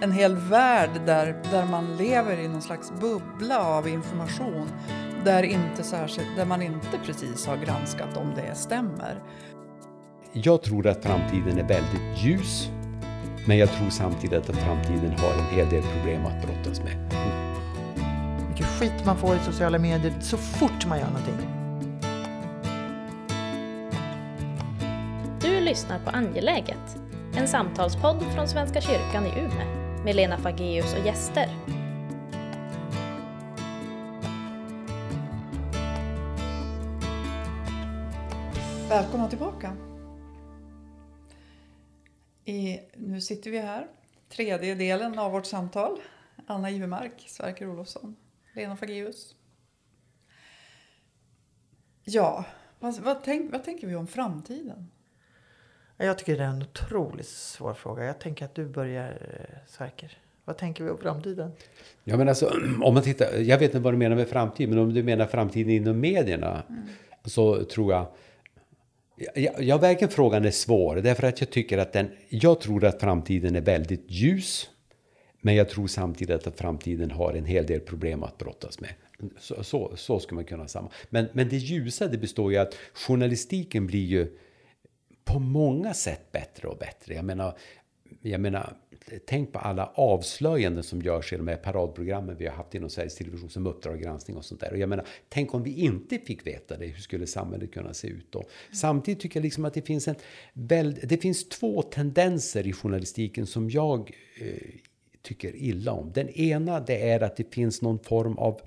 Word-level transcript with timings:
en 0.00 0.12
hel 0.12 0.36
värld 0.36 0.90
där, 1.06 1.42
där 1.50 1.66
man 1.66 1.96
lever 1.96 2.40
i 2.40 2.48
någon 2.48 2.62
slags 2.62 2.92
bubbla 3.00 3.64
av 3.64 3.88
information 3.88 4.68
där, 5.24 5.42
inte 5.42 5.82
särskilt, 5.82 6.36
där 6.36 6.44
man 6.44 6.62
inte 6.62 6.98
precis 7.06 7.46
har 7.46 7.56
granskat 7.56 8.16
om 8.16 8.34
det 8.34 8.54
stämmer. 8.54 9.22
Jag 10.32 10.62
tror 10.62 10.86
att 10.86 11.02
framtiden 11.02 11.58
är 11.58 11.68
väldigt 11.68 12.18
ljus. 12.18 12.68
Men 13.46 13.58
jag 13.58 13.68
tror 13.68 13.90
samtidigt 13.90 14.50
att 14.50 14.56
framtiden 14.56 15.18
har 15.18 15.32
en 15.32 15.56
hel 15.56 15.68
del 15.70 15.82
problem 15.82 16.26
att 16.26 16.46
brottas 16.46 16.82
med. 16.82 17.14
Mycket 18.48 18.66
skit 18.66 19.06
man 19.06 19.16
får 19.16 19.36
i 19.36 19.38
sociala 19.38 19.78
medier 19.78 20.14
så 20.20 20.36
fort 20.36 20.86
man 20.86 20.98
gör 20.98 21.06
någonting. 21.06 21.48
Du 25.40 25.60
lyssnar 25.60 25.98
på 25.98 26.10
Angeläget, 26.10 26.96
en 27.36 27.48
samtalspodd 27.48 28.22
från 28.34 28.48
Svenska 28.48 28.80
kyrkan 28.80 29.26
i 29.26 29.40
Umeå 29.40 29.87
med 30.08 30.16
Lena 30.16 30.38
Fageus 30.38 30.94
och 30.94 31.06
gäster. 31.06 31.48
Välkomna 38.88 39.28
tillbaka. 39.28 39.76
I, 42.44 42.80
nu 42.96 43.20
sitter 43.20 43.50
vi 43.50 43.58
här, 43.58 43.86
tredje 44.28 44.74
delen 44.74 45.18
av 45.18 45.32
vårt 45.32 45.46
samtal. 45.46 46.00
Anna 46.46 46.70
Ivermark, 46.70 47.24
Sverker 47.26 47.70
Olofsson, 47.70 48.16
Lena 48.54 48.76
Fageus. 48.76 49.34
Ja, 52.04 52.44
vad, 52.78 52.98
vad, 52.98 53.24
tänk, 53.24 53.52
vad 53.52 53.64
tänker 53.64 53.86
vi 53.86 53.94
om 53.94 54.06
framtiden? 54.06 54.90
Jag 55.98 56.18
tycker 56.18 56.36
det 56.36 56.44
är 56.44 56.48
en 56.48 56.62
otroligt 56.62 57.26
svår 57.26 57.74
fråga. 57.74 58.04
Jag 58.04 58.18
tänker 58.18 58.44
att 58.44 58.54
du 58.54 58.66
börjar, 58.66 59.08
eh, 59.10 59.58
Sverker. 59.66 60.18
Vad 60.44 60.56
tänker 60.56 60.84
vi 60.84 60.90
om 60.90 60.98
framtiden? 60.98 61.52
Ja, 62.04 62.16
men 62.16 62.28
alltså, 62.28 62.46
om 62.82 62.94
man 62.94 63.02
tittar, 63.02 63.34
jag 63.38 63.58
vet 63.58 63.70
inte 63.70 63.78
vad 63.78 63.94
du 63.94 63.98
menar 63.98 64.16
med 64.16 64.28
framtid, 64.28 64.68
men 64.68 64.78
om 64.78 64.94
du 64.94 65.02
menar 65.02 65.26
framtiden 65.26 65.70
inom 65.70 66.00
medierna 66.00 66.62
mm. 66.68 66.82
så 67.24 67.64
tror 67.64 67.92
jag 67.92 68.06
jag, 69.34 69.62
jag 69.62 69.78
verkligen 69.78 70.10
frågan 70.10 70.44
är 70.44 70.50
svår, 70.50 70.96
därför 70.96 71.26
att 71.26 71.40
jag 71.40 71.50
tycker 71.50 71.78
att 71.78 71.92
den, 71.92 72.10
jag 72.28 72.60
tror 72.60 72.84
att 72.84 73.00
framtiden 73.00 73.56
är 73.56 73.60
väldigt 73.60 74.04
ljus. 74.06 74.70
Men 75.40 75.54
jag 75.54 75.68
tror 75.68 75.86
samtidigt 75.86 76.46
att 76.46 76.58
framtiden 76.58 77.10
har 77.10 77.32
en 77.32 77.44
hel 77.44 77.66
del 77.66 77.80
problem 77.80 78.22
att 78.22 78.38
brottas 78.38 78.80
med. 78.80 78.90
Så, 79.38 79.64
så, 79.64 79.92
så 79.96 80.20
skulle 80.20 80.34
man 80.34 80.44
kunna 80.44 80.68
samma. 80.68 80.90
Men, 81.10 81.28
men 81.32 81.48
det 81.48 81.56
ljusa 81.56 82.06
det 82.06 82.18
består 82.18 82.52
ju 82.52 82.58
att 82.58 82.74
journalistiken 82.94 83.86
blir 83.86 84.06
ju 84.06 84.38
på 85.28 85.38
många 85.38 85.94
sätt 85.94 86.32
bättre 86.32 86.68
och 86.68 86.78
bättre. 86.78 87.14
Jag 87.14 87.24
menar, 87.24 87.58
jag 88.22 88.40
menar, 88.40 88.76
tänk 89.26 89.52
på 89.52 89.58
alla 89.58 89.86
avslöjanden 89.86 90.84
som 90.84 91.02
görs 91.02 91.32
i 91.32 91.36
de 91.36 91.48
här 91.48 91.56
paradprogrammen 91.56 92.36
vi 92.36 92.46
har 92.46 92.54
haft 92.54 92.74
inom 92.74 92.90
Sveriges 92.90 93.14
Television 93.14 93.50
som 93.50 93.66
Uppdrag 93.66 94.00
granskning 94.00 94.36
och 94.36 94.44
sånt 94.44 94.60
där. 94.60 94.72
Och 94.72 94.78
jag 94.78 94.88
menar, 94.88 95.06
tänk 95.28 95.54
om 95.54 95.62
vi 95.62 95.80
inte 95.80 96.18
fick 96.18 96.46
veta 96.46 96.76
det, 96.76 96.86
hur 96.86 97.00
skulle 97.00 97.26
samhället 97.26 97.72
kunna 97.72 97.94
se 97.94 98.08
ut 98.08 98.26
då? 98.32 98.44
Samtidigt 98.72 99.20
tycker 99.20 99.40
jag 99.40 99.44
liksom 99.44 99.64
att 99.64 99.74
det 99.74 99.82
finns 99.82 100.08
en 100.08 100.16
väl, 100.52 100.94
det 101.02 101.16
finns 101.16 101.48
två 101.48 101.82
tendenser 101.82 102.66
i 102.66 102.72
journalistiken 102.72 103.46
som 103.46 103.70
jag 103.70 104.10
eh, 104.40 104.46
tycker 105.22 105.56
illa 105.56 105.92
om. 105.92 106.12
Den 106.12 106.28
ena 106.28 106.80
det 106.80 107.10
är 107.10 107.20
att 107.20 107.36
det 107.36 107.54
finns 107.54 107.82
någon 107.82 107.98
form 107.98 108.38
av 108.38 108.60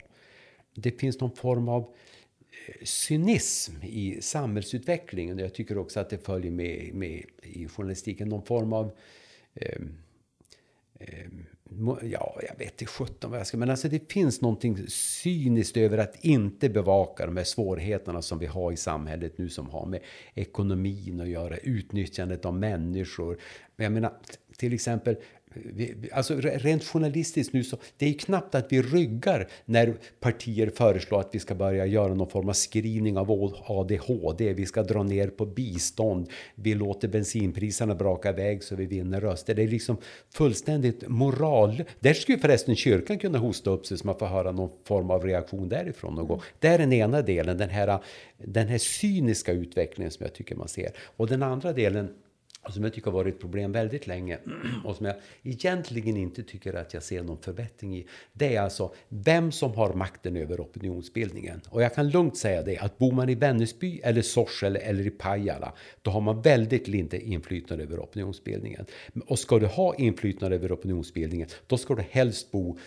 det 0.75 0.91
finns 0.91 1.19
någon 1.19 1.35
form 1.35 1.69
av 1.69 1.81
eh, 1.81 1.87
cynism 2.83 3.73
i 3.83 4.21
samhällsutvecklingen. 4.21 5.39
Jag 5.39 5.53
tycker 5.53 5.77
också 5.77 5.99
att 5.99 6.09
det 6.09 6.17
följer 6.17 6.51
med, 6.51 6.93
med 6.93 7.23
i 7.43 7.67
journalistiken 7.67 8.29
någon 8.29 8.45
form 8.45 8.73
av 8.73 8.91
eh, 9.55 9.81
ja, 12.01 12.39
jag 12.47 12.57
vet 12.57 12.81
inte 12.81 12.85
sjutton 12.85 13.31
vad 13.31 13.39
jag 13.39 13.47
ska... 13.47 13.57
Men 13.57 13.69
alltså 13.69 13.87
det 13.87 14.11
finns 14.11 14.41
någonting 14.41 14.77
cyniskt 14.87 15.77
över 15.77 15.97
att 15.97 16.25
inte 16.25 16.69
bevaka 16.69 17.25
de 17.25 17.37
här 17.37 17.43
svårigheterna 17.43 18.21
som 18.21 18.39
vi 18.39 18.45
har 18.45 18.71
i 18.71 18.77
samhället 18.77 19.37
nu 19.37 19.49
som 19.49 19.69
har 19.69 19.85
med 19.85 19.99
ekonomin 20.33 21.21
att 21.21 21.29
göra, 21.29 21.57
utnyttjandet 21.57 22.45
av 22.45 22.53
människor. 22.53 23.37
Men 23.75 23.83
jag 23.83 23.93
menar, 23.93 24.13
till 24.57 24.73
exempel 24.73 25.15
Alltså 26.11 26.35
rent 26.35 26.83
journalistiskt 26.83 27.53
nu 27.53 27.63
så, 27.63 27.77
det 27.97 28.05
är 28.05 28.09
ju 28.09 28.15
knappt 28.15 28.55
att 28.55 28.71
vi 28.71 28.81
ryggar 28.81 29.47
när 29.65 29.93
partier 30.19 30.69
föreslår 30.69 31.19
att 31.19 31.29
vi 31.31 31.39
ska 31.39 31.55
börja 31.55 31.85
göra 31.85 32.13
någon 32.13 32.29
form 32.29 32.49
av 32.49 32.53
screening 32.53 33.17
av 33.17 33.53
ADHD, 33.67 34.53
vi 34.53 34.65
ska 34.65 34.83
dra 34.83 35.03
ner 35.03 35.27
på 35.27 35.45
bistånd, 35.45 36.29
vi 36.55 36.73
låter 36.75 37.07
bensinpriserna 37.07 37.95
braka 37.95 38.29
iväg 38.29 38.63
så 38.63 38.75
vi 38.75 38.85
vinner 38.85 39.21
röster. 39.21 39.55
Det 39.55 39.63
är 39.63 39.67
liksom 39.67 39.97
fullständigt 40.33 41.07
moral. 41.07 41.83
Där 41.99 42.13
skulle 42.13 42.37
förresten 42.37 42.75
kyrkan 42.75 43.19
kunna 43.19 43.37
hosta 43.37 43.69
upp 43.69 43.85
sig 43.85 43.97
så 43.97 44.07
man 44.07 44.19
får 44.19 44.25
höra 44.25 44.51
någon 44.51 44.71
form 44.85 45.11
av 45.11 45.25
reaktion 45.25 45.69
därifrån 45.69 46.15
någon 46.15 46.27
gång. 46.27 46.41
Det 46.59 46.67
är 46.67 46.77
den 46.77 46.93
ena 46.93 47.21
delen, 47.21 47.57
den 47.57 47.69
här, 47.69 47.99
den 48.37 48.67
här 48.67 48.77
cyniska 48.77 49.51
utvecklingen 49.51 50.11
som 50.11 50.23
jag 50.23 50.33
tycker 50.33 50.55
man 50.55 50.67
ser. 50.67 50.91
Och 51.17 51.27
den 51.27 51.43
andra 51.43 51.73
delen 51.73 52.09
som 52.69 52.83
jag 52.83 52.93
tycker 52.93 53.11
har 53.11 53.17
varit 53.17 53.35
ett 53.35 53.41
problem 53.41 53.71
väldigt 53.71 54.07
länge 54.07 54.39
och 54.85 54.95
som 54.95 55.05
jag 55.05 55.15
egentligen 55.43 56.17
inte 56.17 56.43
tycker 56.43 56.73
att 56.73 56.93
jag 56.93 57.03
ser 57.03 57.23
någon 57.23 57.37
förbättring 57.37 57.97
i. 57.97 58.07
Det 58.33 58.55
är 58.55 58.61
alltså 58.61 58.93
vem 59.09 59.51
som 59.51 59.73
har 59.73 59.93
makten 59.93 60.37
över 60.37 60.61
opinionsbildningen. 60.61 61.61
Och 61.69 61.81
jag 61.81 61.95
kan 61.95 62.09
lugnt 62.09 62.37
säga 62.37 62.61
det 62.61 62.77
att 62.77 62.97
bor 62.97 63.11
man 63.11 63.29
i 63.29 63.35
Vännäsby 63.35 63.99
eller 64.03 64.21
Sorsele 64.21 64.79
eller 64.79 65.07
i 65.07 65.09
Pajala 65.09 65.73
då 66.01 66.11
har 66.11 66.21
man 66.21 66.41
väldigt 66.41 66.87
lite 66.87 67.17
inflytande 67.17 67.83
över 67.83 67.99
opinionsbildningen. 67.99 68.85
Och 69.27 69.39
ska 69.39 69.59
du 69.59 69.65
ha 69.65 69.95
inflytande 69.95 70.55
över 70.55 70.73
opinionsbildningen 70.73 71.47
då 71.67 71.77
ska 71.77 71.95
du 71.95 72.03
helst 72.09 72.51
bo 72.51 72.77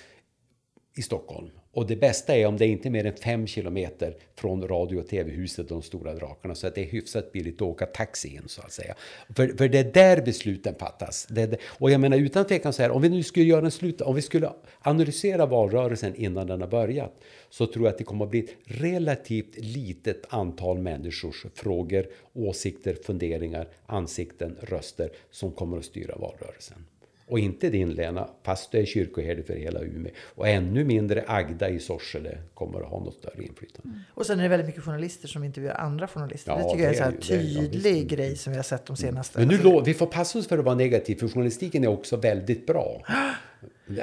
i 0.97 1.03
Stockholm 1.03 1.51
och 1.75 1.87
det 1.87 1.97
bästa 1.97 2.37
är 2.37 2.47
om 2.47 2.57
det 2.57 2.67
inte 2.67 2.89
är 2.89 2.91
mer 2.91 3.07
än 3.07 3.17
5 3.17 3.47
kilometer 3.47 4.17
från 4.35 4.69
radio 4.69 4.99
och 4.99 5.09
tv-huset 5.09 5.69
de 5.69 5.83
stora 5.83 6.15
drakarna 6.15 6.55
så 6.55 6.67
att 6.67 6.75
det 6.75 6.81
är 6.81 6.87
hyfsat 6.87 7.33
billigt 7.33 7.55
att 7.55 7.63
åka 7.63 7.87
taxi 7.87 8.35
in 8.35 8.43
så 8.47 8.63
att 8.63 8.73
säga. 8.73 8.95
För, 9.37 9.49
för 9.49 9.69
det 9.69 9.79
är 9.79 9.93
där 9.93 10.23
besluten 10.23 10.75
fattas. 10.75 11.27
Det 11.31 11.47
det. 11.47 11.57
Och 11.65 11.91
jag 11.91 12.01
menar 12.01 12.17
utan 12.17 12.45
tvekan 12.47 12.73
så 12.73 12.83
här, 12.83 12.91
om 12.91 13.03
vi 13.03 13.09
nu 13.09 13.23
skulle 13.23 13.47
göra 13.47 13.65
en 13.65 13.71
slut, 13.71 14.01
om 14.01 14.15
vi 14.15 14.23
skulle 14.23 14.51
analysera 14.81 15.47
valrörelsen 15.47 16.15
innan 16.15 16.47
den 16.47 16.61
har 16.61 16.69
börjat 16.69 17.13
så 17.51 17.67
tror 17.67 17.85
jag 17.85 17.93
att 17.93 17.99
det 17.99 18.05
kommer 18.05 18.25
att 18.25 18.31
bli 18.31 18.41
ett 18.41 18.55
relativt 18.65 19.59
litet 19.59 20.23
antal 20.29 20.79
människors 20.79 21.47
frågor, 21.55 22.07
åsikter, 22.33 22.97
funderingar, 23.07 23.69
ansikten, 23.87 24.57
röster 24.61 25.11
som 25.31 25.53
kommer 25.53 25.79
att 25.79 25.85
styra 25.85 26.17
valrörelsen. 26.17 26.85
Och 27.27 27.39
inte 27.39 27.71
din 27.71 27.91
Lena, 27.91 28.29
fast 28.43 28.73
du 28.73 28.79
är 28.79 28.87
kyrkoherde 28.87 29.43
för 29.43 29.55
hela 29.55 29.81
Umeå. 29.81 30.13
Och 30.35 30.49
ännu 30.49 30.85
mindre 30.85 31.25
Agda 31.27 31.69
i 31.69 31.81
Sorsele 31.81 32.39
kommer 32.55 32.81
att 32.81 32.89
ha 32.89 33.01
något 33.01 33.15
större 33.15 33.45
inflytande. 33.45 33.89
Mm. 33.89 34.01
Och 34.15 34.27
sen 34.27 34.39
är 34.39 34.43
det 34.43 34.49
väldigt 34.49 34.67
mycket 34.67 34.85
journalister 34.85 35.29
som 35.29 35.45
intervjuar 35.45 35.75
andra 35.75 36.09
journalister. 36.09 36.53
Ja, 36.53 36.59
det 36.59 36.65
tycker 36.65 36.91
det 36.91 36.97
jag 36.97 37.07
är 37.07 37.13
en 37.13 37.21
tydlig 37.21 38.13
ja, 38.13 38.17
grej 38.17 38.37
som 38.37 38.53
vi 38.53 38.57
har 38.57 38.63
sett 38.63 38.87
de 38.87 38.93
mm. 38.93 38.97
senaste... 38.97 39.39
Men 39.39 39.49
nu 39.49 39.83
vi 39.85 39.95
får 39.95 40.07
passa 40.07 40.39
oss 40.39 40.49
för 40.49 40.59
att 40.59 40.65
vara 40.65 40.75
negativ, 40.75 41.17
för 41.17 41.29
journalistiken 41.29 41.85
är 41.85 41.89
också 41.89 42.17
väldigt 42.17 42.67
bra. 42.67 43.03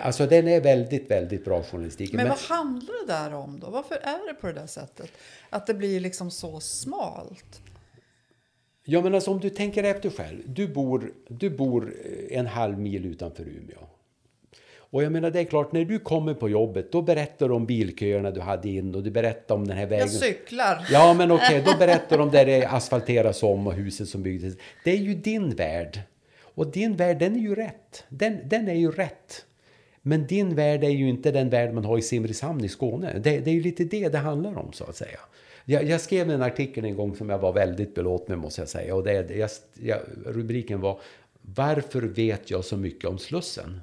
Alltså 0.01 0.25
den 0.25 0.47
är 0.47 0.61
väldigt, 0.61 1.11
väldigt 1.11 1.45
bra 1.45 1.63
journalistik. 1.63 2.13
Men, 2.13 2.17
Men 2.17 2.29
vad 2.29 2.57
handlar 2.57 3.07
det 3.07 3.13
där 3.13 3.33
om 3.33 3.59
då? 3.59 3.69
Varför 3.69 3.95
är 3.95 4.33
det 4.33 4.33
på 4.41 4.47
det 4.47 4.53
där 4.53 4.67
sättet? 4.67 5.11
Att 5.49 5.67
det 5.67 5.73
blir 5.73 5.99
liksom 5.99 6.31
så 6.31 6.59
smalt? 6.59 7.61
Ja, 8.83 9.01
men 9.01 9.15
alltså 9.15 9.31
om 9.31 9.39
du 9.39 9.49
tänker 9.49 9.83
efter 9.83 10.09
själv. 10.09 10.41
Du 10.45 10.67
bor, 10.67 11.13
du 11.27 11.49
bor 11.49 11.93
eh, 12.05 12.39
en 12.39 12.47
halv 12.47 12.79
mil 12.79 13.05
utanför 13.05 13.43
Umeå. 13.43 13.87
Och 14.91 15.03
jag 15.03 15.11
menar, 15.11 15.31
det 15.31 15.39
är 15.39 15.43
klart, 15.43 15.71
när 15.71 15.85
du 15.85 15.99
kommer 15.99 16.33
på 16.33 16.49
jobbet, 16.49 16.91
då 16.91 17.01
berättar 17.01 17.47
du 17.47 17.53
om 17.53 17.65
bilköerna 17.65 18.31
du 18.31 18.41
hade 18.41 18.69
in 18.69 18.95
och 18.95 19.03
du 19.03 19.11
berättar 19.11 19.55
om 19.55 19.67
den 19.67 19.77
här 19.77 19.85
vägen. 19.85 20.07
Jag 20.07 20.09
cyklar. 20.09 20.87
Ja, 20.91 21.13
men 21.13 21.31
okej, 21.31 21.61
okay, 21.61 21.73
då 21.73 21.79
berättar 21.79 22.17
de 22.17 22.31
där 22.31 22.45
det 22.45 22.65
asfalteras 22.65 23.43
om 23.43 23.67
och 23.67 23.73
huset 23.73 24.09
som 24.09 24.23
byggdes. 24.23 24.53
Det 24.83 24.91
är 24.91 24.97
ju 24.97 25.13
din 25.13 25.55
värld. 25.55 25.99
Och 26.41 26.67
din 26.67 26.95
värld, 26.95 27.19
den 27.19 27.35
är 27.35 27.39
ju 27.39 27.55
rätt. 27.55 28.03
Den, 28.09 28.37
den 28.45 28.67
är 28.67 28.73
ju 28.73 28.91
rätt. 28.91 29.45
Men 30.01 30.27
din 30.27 30.55
värld 30.55 30.83
är 30.83 30.89
ju 30.89 31.09
inte 31.09 31.31
den 31.31 31.49
värld 31.49 31.73
man 31.73 31.85
har 31.85 31.97
i 31.97 32.01
Simrishamn 32.01 32.63
i 32.63 32.69
Skåne. 32.69 33.13
Det, 33.13 33.39
det 33.39 33.51
är 33.51 33.55
ju 33.55 33.61
lite 33.61 33.83
det 33.83 34.09
det 34.09 34.17
handlar 34.17 34.57
om, 34.57 34.73
så 34.73 34.83
att 34.83 34.95
säga. 34.95 35.19
Jag, 35.71 35.83
jag, 35.83 36.01
skrev 36.01 36.29
en 36.29 36.41
artikel 36.41 36.85
en 36.85 36.95
gång 36.95 37.15
som 37.15 37.29
jag 37.29 37.39
var 37.39 37.53
väldigt 37.53 37.95
belåten 37.95 38.25
med 38.27 38.37
måste 38.37 38.61
jag 38.61 38.69
säga. 38.69 38.95
Och 38.95 39.03
det, 39.03 39.35
jag, 39.35 39.49
jag, 39.79 39.99
rubriken 40.25 40.81
var 40.81 40.99
Varför 41.41 42.01
vet 42.01 42.51
jag 42.51 42.65
så 42.65 42.77
mycket 42.77 43.09
om 43.09 43.17
Slussen? 43.17 43.81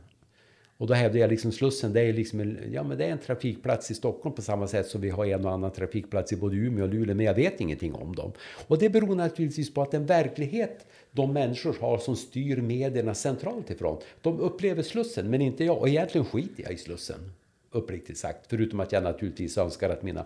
Och 0.76 0.87
då 0.87 0.94
hävdade 0.94 1.19
jag 1.19 1.31
liksom 1.31 1.52
Slussen, 1.52 1.93
det 1.93 2.00
är 2.00 2.12
liksom 2.12 2.40
en, 2.40 2.58
ja, 2.73 2.82
men 2.82 2.99
det 2.99 3.05
är 3.05 3.11
en 3.11 3.19
trafikplats 3.19 3.90
i 3.90 3.94
Stockholm 3.94 4.35
på 4.35 4.43
samma 4.43 4.67
sätt 4.67 4.87
som 4.87 5.00
vi 5.00 5.11
har 5.11 5.26
en 5.26 5.44
och 5.44 5.52
annan 5.52 5.70
trafikplats 5.70 6.32
i 6.32 6.37
både 6.37 6.56
Umeå 6.56 6.85
och 6.85 6.88
Luleå, 6.88 7.14
men 7.14 7.26
jag 7.26 7.35
vet 7.35 7.61
ingenting 7.61 7.94
om 7.94 8.14
dem. 8.14 8.32
Och 8.67 8.79
det 8.79 8.88
beror 8.88 9.14
naturligtvis 9.14 9.75
på 9.75 9.82
att 9.82 9.90
den 9.90 10.06
verklighet 10.06 10.87
de 11.11 11.32
människor 11.32 11.76
har 11.81 11.99
som 11.99 12.17
styr 12.17 12.56
medierna 12.56 13.14
centralt 13.14 13.70
ifrån, 13.70 13.99
de 14.23 14.40
upplever 14.40 14.82
Slussen, 14.82 15.31
men 15.31 15.40
inte 15.40 15.64
jag. 15.64 15.79
Och 15.79 15.88
egentligen 15.88 16.25
skiter 16.25 16.62
jag 16.62 16.73
i 16.73 16.76
Slussen, 16.76 17.32
uppriktigt 17.70 18.19
sagt. 18.19 18.46
Förutom 18.49 18.81
att 18.81 18.93
jag 18.93 19.02
naturligtvis 19.02 19.58
önskar 19.58 19.90
att 19.90 20.02
mina 20.02 20.25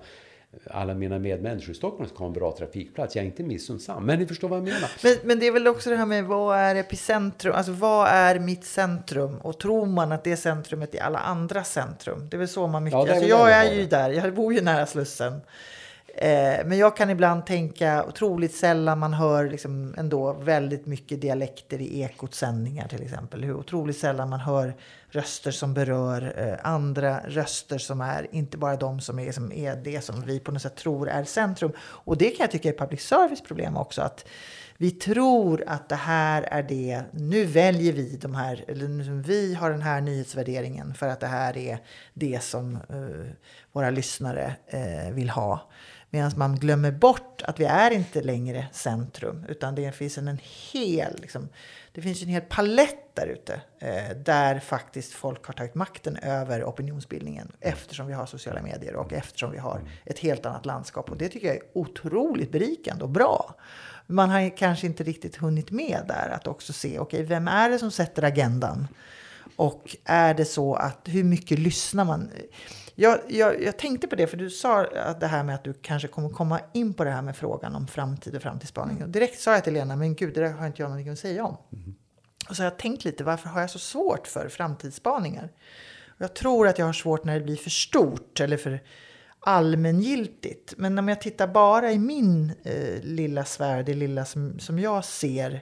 alla 0.71 0.95
mina 0.95 1.19
medmänniskor 1.19 1.71
i 1.71 1.75
Stockholm 1.75 2.09
ska 2.09 2.19
ha 2.19 2.27
en 2.27 2.33
bra 2.33 2.57
trafikplats. 2.59 3.17
Jag 3.17 3.23
är 3.23 3.27
inte 3.27 3.43
missunnsam, 3.43 4.07
men 4.07 4.19
ni 4.19 4.27
förstår 4.27 4.49
vad 4.49 4.59
jag 4.59 4.65
menar. 4.65 4.91
Men, 5.03 5.17
men 5.25 5.39
det 5.39 5.47
är 5.47 5.53
väl 5.53 5.69
också 5.69 5.91
det 5.91 5.97
här 5.97 6.07
med 6.07 6.25
vad 6.25 6.59
är 6.59 6.75
epicentrum? 6.75 7.55
Alltså 7.55 7.73
vad 7.73 8.09
är 8.09 8.39
mitt 8.39 8.65
centrum? 8.65 9.37
Och 9.37 9.59
tror 9.59 9.87
man 9.87 10.13
att 10.13 10.25
det 10.25 10.37
centrumet 10.37 10.95
är 10.95 11.03
alla 11.03 11.19
andra 11.19 11.65
centrum? 11.65 12.29
Det 12.31 12.37
är 12.37 12.39
väl 12.39 12.49
så 12.49 12.67
man 12.67 12.85
mycket... 12.85 12.99
Ja, 12.99 13.07
är 13.07 13.13
alltså, 13.13 13.29
jag 13.29 13.53
är 13.53 13.73
ju 13.73 13.87
där, 13.87 14.11
jag 14.11 14.35
bor 14.35 14.55
ju 14.55 14.61
nära 14.61 14.87
Slussen. 14.87 15.41
Eh, 16.15 16.67
men 16.67 16.79
jag 16.79 16.97
kan 16.97 17.11
ibland 17.11 17.47
tänka 17.47 18.05
otroligt 18.05 18.55
sällan 18.55 18.99
man 18.99 19.15
hör 19.15 19.51
liksom 19.51 19.95
ändå 19.99 20.33
väldigt 20.33 20.87
mycket 20.87 21.21
dialekter 21.21 21.81
i 21.81 22.01
Ekots 22.01 22.39
sändningar 22.39 22.89
till 22.89 23.03
exempel. 23.03 23.45
Hur 23.45 23.55
otroligt 23.55 23.97
sällan 23.97 24.29
man 24.31 24.41
hör 24.41 24.75
röster 25.09 25.51
som 25.51 25.75
berör 25.75 26.35
eh, 26.37 26.73
andra 26.73 27.21
röster 27.29 27.79
som 27.79 28.01
är 28.01 28.27
inte 28.31 28.59
bara 28.59 28.77
de 28.77 29.01
som 29.01 29.19
är, 29.19 29.33
som 29.33 29.53
är 29.53 29.77
det 29.77 30.01
som 30.01 30.21
vi 30.21 30.41
på 30.41 30.53
något 30.53 30.63
sätt 30.63 30.77
tror 30.77 31.09
är 31.09 31.25
centrum. 31.25 31.73
Och 31.81 32.17
det 32.17 32.31
kan 32.31 32.45
jag 32.45 32.51
tycka 32.51 32.69
är 32.69 32.73
public 32.73 33.03
service 33.03 33.43
problem 33.43 33.77
också. 33.77 34.03
Att 34.03 34.25
vi 34.77 34.91
tror 34.91 35.65
att 35.67 35.89
det 35.89 35.95
här 35.95 36.43
är 36.43 36.63
det. 36.63 37.03
Nu 37.11 37.45
väljer 37.45 37.93
vi 37.93 38.17
de 38.17 38.35
här, 38.35 38.65
eller 38.69 39.23
vi 39.23 39.55
har 39.55 39.71
den 39.71 39.83
här 39.83 40.01
nyhetsvärderingen 40.01 40.95
för 40.95 41.09
att 41.09 41.21
det 41.21 41.27
här 41.27 41.57
är 41.57 41.79
det 42.15 42.43
som 42.43 42.75
eh, 42.75 43.33
våra 43.73 43.91
lyssnare 43.91 44.55
eh, 44.67 45.13
vill 45.13 45.31
ha. 45.31 45.71
Medan 46.15 46.33
man 46.37 46.57
glömmer 46.57 46.91
bort 46.91 47.43
att 47.43 47.61
vi 47.61 47.65
är 47.65 47.91
inte 47.91 48.23
längre 48.23 48.67
centrum 48.73 49.45
utan 49.49 49.75
det 49.75 49.93
finns 49.93 50.19
en, 50.19 50.29
en 50.29 50.39
hel, 50.73 51.17
liksom, 51.21 51.49
det 51.93 52.03
finns 52.03 52.23
en 52.23 52.29
hel 52.29 52.43
palett 52.43 53.15
där 53.15 53.27
ute 53.27 53.61
eh, 53.79 54.17
där 54.25 54.59
faktiskt 54.61 55.13
folk 55.13 55.47
har 55.47 55.55
tagit 55.55 55.75
makten 55.75 56.17
över 56.17 56.65
opinionsbildningen 56.65 57.53
eftersom 57.61 58.07
vi 58.07 58.13
har 58.13 58.27
sociala 58.27 58.63
medier 58.63 58.97
och 58.97 59.13
eftersom 59.13 59.51
vi 59.51 59.59
har 59.59 59.81
ett 60.05 60.19
helt 60.19 60.47
annat 60.47 60.67
landskap. 60.67 61.11
Och 61.11 61.17
det 61.17 61.29
tycker 61.29 61.47
jag 61.47 61.57
är 61.57 61.63
otroligt 61.73 62.53
berikande 62.53 63.05
och 63.05 63.11
bra. 63.11 63.55
Man 64.07 64.31
har 64.31 64.57
kanske 64.57 64.87
inte 64.87 65.05
riktigt 65.05 65.37
hunnit 65.37 65.71
med 65.71 66.05
där 66.09 66.29
att 66.29 66.47
också 66.47 66.73
se, 66.73 66.99
okej, 66.99 67.23
vem 67.23 67.49
är 67.49 67.71
det 67.71 67.79
som 67.79 67.91
sätter 67.91 68.23
agendan? 68.23 68.89
Och 69.57 69.97
är 70.05 70.35
det 70.35 70.45
så 70.45 70.75
att 70.75 71.01
hur 71.05 71.25
mycket 71.25 71.59
lyssnar 71.59 72.05
man? 72.05 72.31
Jag, 72.95 73.19
jag, 73.29 73.63
jag 73.63 73.79
tänkte 73.79 74.09
på 74.09 74.17
det, 74.17 74.27
för 74.27 74.37
du 74.37 74.51
sa 74.51 74.85
att 74.85 75.21
det 75.21 75.27
här 75.27 75.45
med 75.45 75.55
att 75.55 75.65
du 75.65 75.73
kanske 75.73 76.09
kommer 76.09 76.29
komma 76.29 76.61
in 76.73 76.95
på 76.95 77.05
det 77.05 77.11
här 77.11 77.23
med 77.23 77.37
frågan 77.37 77.75
om 77.75 77.87
framtid 77.87 78.37
och 78.37 78.43
framtidsspaning. 78.43 79.03
Och 79.03 79.09
direkt 79.09 79.41
sa 79.41 79.53
jag 79.53 79.65
till 79.65 79.73
Lena, 79.73 79.97
men 79.97 80.15
gud, 80.15 80.35
det 80.35 80.41
där 80.41 80.53
har 80.53 80.67
inte 80.67 80.83
jag 80.83 80.89
någonting 80.89 81.13
att 81.13 81.19
säga 81.19 81.45
om. 81.45 81.57
Och 82.49 82.57
så 82.57 82.63
har 82.63 82.71
jag 82.71 82.79
tänkt 82.79 83.05
lite, 83.05 83.25
varför 83.25 83.49
har 83.49 83.61
jag 83.61 83.71
så 83.71 83.79
svårt 83.79 84.27
för 84.27 84.49
framtidsspaningar? 84.49 85.53
Och 86.07 86.21
jag 86.21 86.35
tror 86.35 86.69
att 86.69 86.79
jag 86.79 86.87
har 86.87 86.93
svårt 86.93 87.25
när 87.25 87.39
det 87.39 87.45
blir 87.45 87.57
för 87.57 87.71
stort 87.71 88.41
eller 88.41 88.57
för 88.57 88.81
allmängiltigt. 89.41 90.75
Men 90.77 90.99
om 90.99 91.09
jag 91.09 91.21
tittar 91.21 91.47
bara 91.47 91.93
i 91.93 91.99
min 91.99 92.53
eh, 92.63 93.03
lilla 93.03 93.45
sfär, 93.45 93.83
det 93.83 93.95
lilla 93.95 94.25
som, 94.25 94.59
som 94.59 94.79
jag 94.79 95.05
ser, 95.05 95.61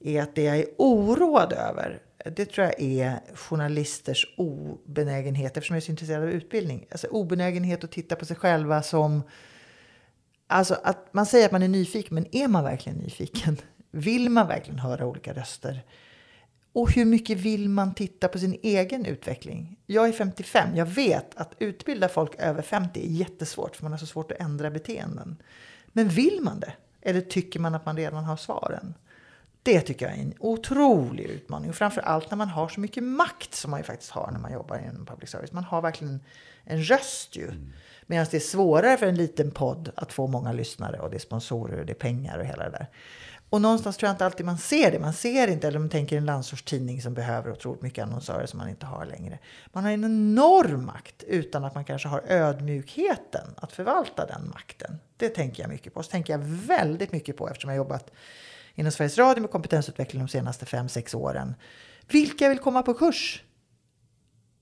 är 0.00 0.22
att 0.22 0.34
det 0.34 0.42
jag 0.42 0.58
är 0.58 0.66
oroad 0.78 1.52
över, 1.52 2.02
det 2.30 2.46
tror 2.46 2.66
jag 2.66 2.80
är 2.80 3.20
journalisters 3.34 4.34
obenägenhet, 4.36 5.56
eftersom 5.56 5.74
jag 5.74 5.82
är 5.82 5.84
så 5.84 5.92
intresserad 5.92 6.22
av 6.22 6.30
utbildning. 6.30 6.86
Alltså 6.90 7.06
obenägenhet 7.06 7.84
att 7.84 7.92
titta 7.92 8.16
på 8.16 8.24
sig 8.24 8.36
själva 8.36 8.82
som... 8.82 9.22
Alltså 10.46 10.76
att 10.82 11.14
man 11.14 11.26
säger 11.26 11.46
att 11.46 11.52
man 11.52 11.62
är 11.62 11.68
nyfiken, 11.68 12.14
men 12.14 12.36
är 12.36 12.48
man 12.48 12.64
verkligen 12.64 12.98
nyfiken? 12.98 13.56
Vill 13.90 14.30
man 14.30 14.48
verkligen 14.48 14.78
höra 14.78 15.06
olika 15.06 15.32
röster? 15.32 15.84
Och 16.72 16.92
hur 16.92 17.04
mycket 17.04 17.38
vill 17.38 17.68
man 17.68 17.94
titta 17.94 18.28
på 18.28 18.38
sin 18.38 18.58
egen 18.62 19.06
utveckling? 19.06 19.76
Jag 19.86 20.08
är 20.08 20.12
55. 20.12 20.76
Jag 20.76 20.86
vet 20.86 21.36
att 21.36 21.54
utbilda 21.58 22.08
folk 22.08 22.34
över 22.38 22.62
50 22.62 23.00
är 23.00 23.10
jättesvårt 23.10 23.76
för 23.76 23.82
man 23.82 23.92
har 23.92 23.98
så 23.98 24.06
svårt 24.06 24.32
att 24.32 24.40
ändra 24.40 24.70
beteenden. 24.70 25.36
Men 25.86 26.08
vill 26.08 26.40
man 26.42 26.60
det? 26.60 26.72
Eller 27.02 27.20
tycker 27.20 27.60
man 27.60 27.74
att 27.74 27.86
man 27.86 27.96
redan 27.96 28.24
har 28.24 28.36
svaren? 28.36 28.94
Det 29.66 29.80
tycker 29.80 30.06
jag 30.06 30.18
är 30.18 30.22
en 30.22 30.34
otrolig 30.38 31.24
utmaning. 31.24 31.70
Och 31.70 31.76
framför 31.76 32.00
allt 32.00 32.30
när 32.30 32.36
man 32.36 32.48
har 32.48 32.68
så 32.68 32.80
mycket 32.80 33.02
makt 33.02 33.54
som 33.54 33.70
man 33.70 33.80
ju 33.80 33.84
faktiskt 33.84 34.10
har 34.10 34.30
när 34.32 34.38
man 34.38 34.52
jobbar 34.52 34.78
inom 34.78 35.06
public 35.06 35.30
service. 35.30 35.52
Man 35.52 35.64
har 35.64 35.82
verkligen 35.82 36.20
en 36.64 36.82
röst 36.82 37.36
ju. 37.36 37.50
Medan 38.06 38.26
det 38.30 38.36
är 38.36 38.40
svårare 38.40 38.96
för 38.96 39.06
en 39.06 39.14
liten 39.14 39.50
podd 39.50 39.90
att 39.96 40.12
få 40.12 40.26
många 40.26 40.52
lyssnare 40.52 41.00
och 41.00 41.10
det 41.10 41.16
är 41.16 41.20
sponsorer 41.20 41.80
och 41.80 41.86
det 41.86 41.92
är 41.92 41.94
pengar 41.94 42.38
och 42.38 42.44
hela 42.44 42.64
det 42.64 42.70
där. 42.70 42.86
Och 43.50 43.60
någonstans 43.60 43.96
tror 43.96 44.08
jag 44.08 44.14
inte 44.14 44.24
alltid 44.24 44.46
man 44.46 44.58
ser 44.58 44.90
det. 44.90 44.98
Man 44.98 45.12
ser 45.12 45.48
inte, 45.48 45.68
eller 45.68 45.78
man 45.78 45.88
tänker 45.88 46.16
en 46.16 46.26
landsortstidning 46.26 47.02
som 47.02 47.14
behöver 47.14 47.52
otroligt 47.52 47.82
mycket 47.82 48.04
annonsörer 48.04 48.46
som 48.46 48.58
man 48.58 48.68
inte 48.68 48.86
har 48.86 49.04
längre. 49.04 49.38
Man 49.72 49.84
har 49.84 49.90
en 49.90 50.04
enorm 50.04 50.86
makt 50.86 51.22
utan 51.22 51.64
att 51.64 51.74
man 51.74 51.84
kanske 51.84 52.08
har 52.08 52.22
ödmjukheten 52.28 53.48
att 53.56 53.72
förvalta 53.72 54.26
den 54.26 54.48
makten. 54.54 54.98
Det 55.16 55.28
tänker 55.28 55.62
jag 55.62 55.70
mycket 55.70 55.94
på. 55.94 56.02
Så 56.02 56.10
tänker 56.10 56.32
jag 56.32 56.40
väldigt 56.44 57.12
mycket 57.12 57.36
på 57.36 57.48
eftersom 57.48 57.70
jag 57.70 57.76
jobbat 57.76 58.10
inom 58.76 58.92
Sveriges 58.92 59.18
Radio 59.18 59.40
med 59.40 59.50
kompetensutveckling 59.50 60.22
de 60.22 60.28
senaste 60.28 60.66
fem 60.66 60.88
sex 60.88 61.14
åren. 61.14 61.54
Vilka 62.08 62.48
vill 62.48 62.58
komma 62.58 62.82
på 62.82 62.94
kurs? 62.94 63.42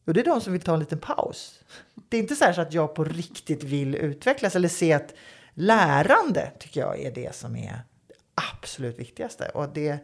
Jo, 0.07 0.13
det 0.13 0.21
är 0.21 0.25
de 0.25 0.41
som 0.41 0.53
vill 0.53 0.63
ta 0.63 0.75
en 0.75 0.81
liten 0.81 0.99
paus. 0.99 1.61
Det 2.09 2.17
är 2.17 2.21
inte 2.21 2.37
så, 2.37 2.45
här 2.45 2.53
så 2.53 2.61
att 2.61 2.73
jag 2.73 2.95
på 2.95 3.05
riktigt 3.05 3.63
vill 3.63 3.95
utvecklas 3.95 4.57
eller 4.57 4.69
se 4.69 4.93
att 4.93 5.15
lärande 5.55 6.53
tycker 6.59 6.81
jag 6.81 7.01
är 7.01 7.11
det 7.11 7.35
som 7.35 7.57
är 7.57 7.73
det 8.07 8.15
absolut 8.35 8.99
viktigaste. 8.99 9.49
Och 9.49 9.69
det, 9.69 9.99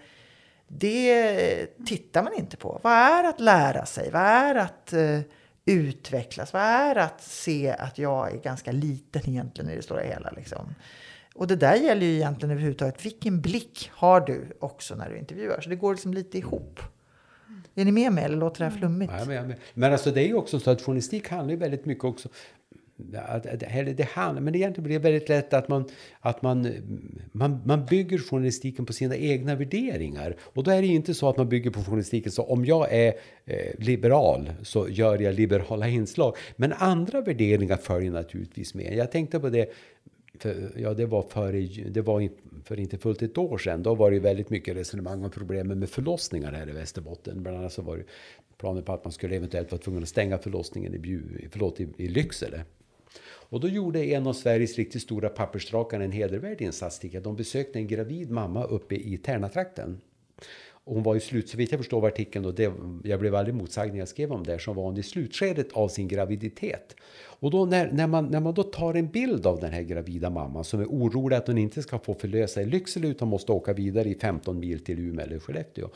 det 0.68 1.86
tittar 1.86 2.22
man 2.22 2.34
inte 2.34 2.56
på. 2.56 2.80
Vad 2.82 2.92
är 2.92 3.24
att 3.24 3.40
lära 3.40 3.86
sig? 3.86 4.10
Vad 4.10 4.22
är 4.22 4.54
att 4.54 4.92
uh, 4.92 5.20
utvecklas? 5.64 6.52
Vad 6.52 6.62
är 6.62 6.96
att 6.96 7.22
se 7.22 7.70
att 7.78 7.98
jag 7.98 8.32
är 8.32 8.36
ganska 8.36 8.72
liten 8.72 9.22
egentligen 9.28 9.70
i 9.70 9.76
det 9.76 9.82
stora 9.82 10.02
hela? 10.02 10.30
Liksom? 10.30 10.74
Och 11.34 11.46
det 11.46 11.56
där 11.56 11.74
gäller 11.74 12.06
ju 12.06 12.14
egentligen 12.14 12.50
överhuvudtaget. 12.50 13.04
Vilken 13.04 13.40
blick 13.40 13.90
har 13.92 14.20
du 14.20 14.56
också 14.58 14.94
när 14.94 15.10
du 15.10 15.18
intervjuar? 15.18 15.60
Så 15.60 15.70
det 15.70 15.76
går 15.76 15.94
liksom 15.94 16.14
lite 16.14 16.38
ihop. 16.38 16.80
Är 17.74 17.84
ni 17.84 17.92
med 17.92 18.12
mig 18.12 18.24
eller 18.24 18.36
låter 18.36 18.64
det 18.64 18.70
här 18.70 18.78
flummigt? 18.78 19.12
Ja, 19.18 19.24
men, 19.24 19.48
men, 19.48 19.56
men 19.74 19.92
alltså 19.92 20.10
det 20.10 20.22
är 20.22 20.26
ju 20.26 20.34
också 20.34 20.60
så 20.60 20.70
att 20.70 20.82
journalistik 20.82 21.28
handlar 21.28 21.50
ju 21.50 21.56
väldigt 21.56 21.86
mycket 21.86 22.04
också 22.04 22.28
att, 23.14 23.46
att, 23.46 23.62
eller 23.62 23.94
det 23.94 24.08
handlar, 24.08 24.42
men 24.42 24.54
egentligen 24.54 24.84
blir 24.84 24.98
det 24.98 25.02
väldigt 25.02 25.28
lätt 25.28 25.54
att 25.54 25.68
man, 25.68 25.88
att 26.20 26.42
man, 26.42 26.68
man, 27.32 27.60
man 27.64 27.86
bygger 27.86 28.18
journalistiken 28.18 28.86
på 28.86 28.92
sina 28.92 29.16
egna 29.16 29.54
värderingar. 29.54 30.36
Och 30.40 30.64
då 30.64 30.70
är 30.70 30.80
det 30.82 30.86
ju 30.86 30.94
inte 30.94 31.14
så 31.14 31.28
att 31.28 31.36
man 31.36 31.48
bygger 31.48 31.70
på 31.70 31.80
journalistiken 31.80 32.32
så 32.32 32.42
om 32.42 32.64
jag 32.64 32.92
är 32.92 33.14
eh, 33.44 33.56
liberal 33.78 34.50
så 34.62 34.88
gör 34.88 35.18
jag 35.18 35.34
liberala 35.34 35.88
inslag. 35.88 36.36
Men 36.56 36.72
andra 36.72 37.20
värderingar 37.20 37.76
följer 37.76 38.10
naturligtvis 38.10 38.74
med. 38.74 38.94
Jag 38.94 39.12
tänkte 39.12 39.40
på 39.40 39.48
det 39.48 39.72
för, 40.38 40.72
ja, 40.76 40.94
det 40.94 41.06
var, 41.06 41.22
för, 41.22 41.52
det 41.90 42.00
var 42.00 42.28
för 42.64 42.80
inte 42.80 42.98
fullt 42.98 43.22
ett 43.22 43.38
år 43.38 43.58
sedan. 43.58 43.82
Då 43.82 43.94
var 43.94 44.10
det 44.10 44.18
väldigt 44.18 44.50
mycket 44.50 44.76
resonemang 44.76 45.24
om 45.24 45.30
problemen 45.30 45.78
med 45.78 45.90
förlossningar 45.90 46.52
här 46.52 46.68
i 46.68 46.72
Västerbotten. 46.72 47.42
Bland 47.42 47.58
annat 47.58 47.72
så 47.72 47.82
var 47.82 47.96
det 47.96 48.04
planer 48.58 48.82
på 48.82 48.92
att 48.92 49.04
man 49.04 49.12
skulle 49.12 49.36
eventuellt 49.36 49.72
vara 49.72 49.82
tvungen 49.82 50.02
att 50.02 50.08
stänga 50.08 50.38
förlossningen 50.38 50.94
i, 50.94 50.98
Bju, 50.98 51.48
förlåt, 51.50 51.80
i, 51.80 51.88
i 51.96 52.08
Lycksele. 52.08 52.64
Och 53.22 53.60
då 53.60 53.68
gjorde 53.68 54.04
en 54.04 54.26
av 54.26 54.32
Sveriges 54.32 54.76
riktigt 54.76 55.02
stora 55.02 55.28
pappersdrakar 55.28 56.00
en 56.00 56.12
hedervärd 56.12 56.60
insats. 56.60 57.00
De 57.22 57.36
besökte 57.36 57.78
en 57.78 57.86
gravid 57.86 58.30
mamma 58.30 58.64
uppe 58.64 58.94
i 58.94 59.18
Tärnatrakten. 59.18 60.00
Och 60.84 60.94
hon 60.94 61.02
var 61.02 61.16
i 61.16 61.20
slut, 61.20 61.48
så 61.48 61.56
vitt 61.56 61.70
jag 61.70 61.80
förstår 61.80 61.96
av 61.96 62.04
artikeln, 62.04 62.44
och 62.44 62.54
det, 62.54 62.72
jag 63.04 63.20
blev 63.20 63.34
aldrig 63.34 63.54
motsagd 63.54 63.92
när 63.92 63.98
jag 63.98 64.08
skrev 64.08 64.32
om 64.32 64.44
det, 64.44 64.58
så 64.58 64.72
var 64.72 64.82
hon 64.82 64.96
i 64.96 65.02
slutskedet 65.02 65.72
av 65.72 65.88
sin 65.88 66.08
graviditet. 66.08 66.96
Och 67.40 67.50
då 67.50 67.64
när, 67.64 67.90
när, 67.92 68.06
man, 68.06 68.26
när 68.26 68.40
man 68.40 68.54
då 68.54 68.62
tar 68.62 68.94
en 68.94 69.08
bild 69.08 69.46
av 69.46 69.60
den 69.60 69.72
här 69.72 69.82
gravida 69.82 70.30
mamman 70.30 70.64
som 70.64 70.80
är 70.80 70.86
orolig 70.86 71.36
att 71.36 71.46
hon 71.46 71.58
inte 71.58 71.82
ska 71.82 71.98
få 71.98 72.14
förlösa 72.14 72.62
i 72.62 72.66
Lycksele 72.66 73.08
utan 73.08 73.28
måste 73.28 73.52
åka 73.52 73.72
vidare 73.72 74.08
i 74.08 74.14
15 74.14 74.58
mil 74.58 74.84
till 74.84 74.98
Umeå 74.98 75.26
eller 75.26 75.38
Skellefteå. 75.38 75.88